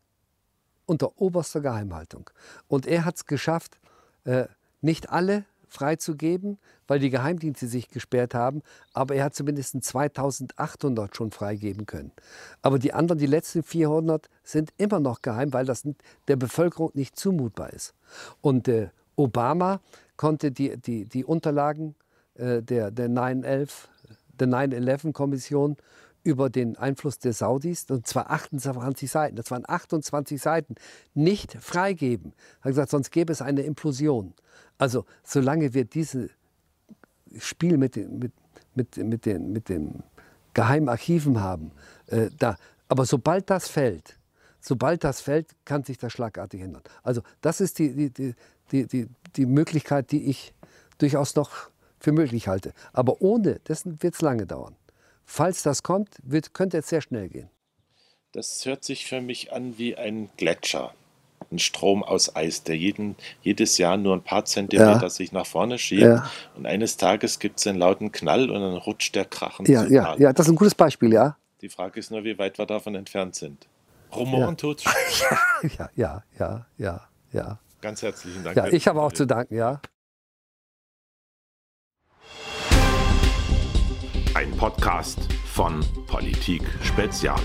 unter 0.87 1.18
oberster 1.20 1.61
Geheimhaltung. 1.61 2.28
Und 2.68 2.87
er 2.87 3.07
hat 3.07 3.16
es 3.16 3.26
geschafft, 3.26 3.78
äh, 4.24 4.46
nicht 4.83 5.09
alle 5.11 5.46
freizugeben, 5.74 6.58
weil 6.87 6.98
die 6.98 7.10
Geheimdienste 7.10 7.66
sich 7.66 7.88
gesperrt 7.88 8.34
haben. 8.34 8.62
Aber 8.92 9.14
er 9.14 9.24
hat 9.24 9.34
zumindest 9.34 9.82
2800 9.82 11.16
schon 11.16 11.30
freigeben 11.30 11.87
können. 11.87 12.12
Aber 12.62 12.78
die 12.78 12.92
anderen, 12.92 13.18
die 13.18 13.26
letzten 13.26 13.62
400, 13.62 14.28
sind 14.42 14.72
immer 14.78 15.00
noch 15.00 15.22
geheim, 15.22 15.52
weil 15.52 15.66
das 15.66 15.87
der 16.28 16.37
Bevölkerung 16.37 16.90
nicht 16.94 17.18
zumutbar 17.18 17.72
ist. 17.72 17.94
Und 18.40 18.68
äh, 18.68 18.88
Obama 19.16 19.80
konnte 20.16 20.50
die, 20.50 20.76
die, 20.76 21.06
die 21.06 21.24
Unterlagen 21.24 21.94
äh, 22.34 22.62
der, 22.62 22.90
der 22.90 23.08
9-11-Kommission 23.08 25.76
über 26.24 26.50
den 26.50 26.76
Einfluss 26.76 27.18
der 27.18 27.34
Saudis, 27.34 27.87
und 27.90 28.06
zwar 28.06 28.30
28 28.30 29.10
Seiten, 29.10 29.37
das 29.37 29.50
waren 29.50 29.64
28 29.66 30.40
Seiten, 30.40 30.74
nicht 31.12 31.52
freigeben. 31.60 32.32
Er 32.60 32.64
hat 32.64 32.70
gesagt, 32.70 32.90
sonst 32.90 33.10
gäbe 33.10 33.32
es 33.32 33.42
eine 33.42 33.60
Implosion. 33.62 34.32
Also 34.78 35.04
solange 35.22 35.74
wir 35.74 35.84
dieses 35.84 36.30
Spiel 37.38 37.76
mit, 37.76 37.96
den, 37.96 38.18
mit, 38.18 38.32
mit, 38.74 38.96
mit, 38.96 39.26
den, 39.26 39.52
mit 39.52 39.68
den 39.68 40.02
Geheimarchiven 40.54 41.40
haben, 41.40 41.72
äh, 42.06 42.30
da, 42.38 42.56
aber 42.88 43.04
sobald 43.04 43.50
das 43.50 43.68
fällt, 43.68 44.18
sobald 44.60 45.04
das 45.04 45.20
fällt, 45.20 45.54
kann 45.64 45.84
sich 45.84 45.98
das 45.98 46.12
schlagartig 46.12 46.62
ändern. 46.62 46.82
Also 47.02 47.22
das 47.42 47.60
ist 47.60 47.78
die, 47.78 48.10
die, 48.10 48.34
die, 48.72 48.87
die, 48.87 49.08
die 49.37 49.46
Möglichkeit, 49.46 50.10
die 50.10 50.24
ich 50.24 50.54
durchaus 50.98 51.34
noch 51.37 51.68
für 52.00 52.12
möglich 52.12 52.48
halte. 52.48 52.72
Aber 52.92 53.20
ohne, 53.20 53.60
das 53.64 53.84
wird 53.84 54.14
es 54.14 54.22
lange 54.22 54.46
dauern. 54.46 54.74
Falls 55.24 55.62
das 55.62 55.82
kommt, 55.82 56.10
wird, 56.22 56.54
könnte 56.54 56.78
es 56.78 56.88
sehr 56.88 57.00
schnell 57.00 57.28
gehen. 57.28 57.50
Das 58.32 58.64
hört 58.64 58.84
sich 58.84 59.06
für 59.06 59.20
mich 59.20 59.52
an 59.52 59.78
wie 59.78 59.96
ein 59.96 60.28
Gletscher 60.37 60.92
ein 61.50 61.58
Strom 61.58 62.02
aus 62.02 62.34
Eis, 62.34 62.62
der 62.64 62.76
jeden, 62.76 63.16
jedes 63.42 63.78
Jahr 63.78 63.96
nur 63.96 64.14
ein 64.14 64.22
paar 64.22 64.44
Zentimeter 64.44 65.02
ja. 65.02 65.10
sich 65.10 65.32
nach 65.32 65.46
vorne 65.46 65.78
schiebt. 65.78 66.02
Ja. 66.02 66.30
Und 66.56 66.66
eines 66.66 66.96
Tages 66.96 67.38
gibt 67.38 67.60
es 67.60 67.66
einen 67.66 67.78
lauten 67.78 68.12
Knall 68.12 68.50
und 68.50 68.60
dann 68.60 68.76
rutscht 68.76 69.14
der 69.14 69.24
Krachen 69.24 69.66
ja, 69.66 69.84
ja, 69.84 70.04
Tal. 70.04 70.20
ja, 70.20 70.32
das 70.32 70.46
ist 70.46 70.52
ein 70.52 70.56
gutes 70.56 70.74
Beispiel, 70.74 71.12
ja. 71.12 71.37
Die 71.60 71.68
Frage 71.68 72.00
ist 72.00 72.10
nur, 72.10 72.24
wie 72.24 72.38
weit 72.38 72.58
wir 72.58 72.66
davon 72.66 72.94
entfernt 72.94 73.34
sind. 73.34 73.66
Rumoren 74.14 74.50
ja. 74.50 74.54
tut 74.54 74.84
ja, 75.78 75.90
ja, 75.94 76.24
ja, 76.38 76.66
ja, 76.78 77.08
ja. 77.32 77.58
Ganz 77.80 78.02
herzlichen 78.02 78.44
Dank. 78.44 78.56
Ja, 78.56 78.66
ich 78.66 78.87
habe 78.87 79.02
auch 79.02 79.12
zu 79.12 79.26
danken, 79.26 79.54
ja. 79.54 79.80
Podcast 84.56 85.32
von 85.46 85.80
Politik 86.08 86.62
Spezial. 86.82 87.38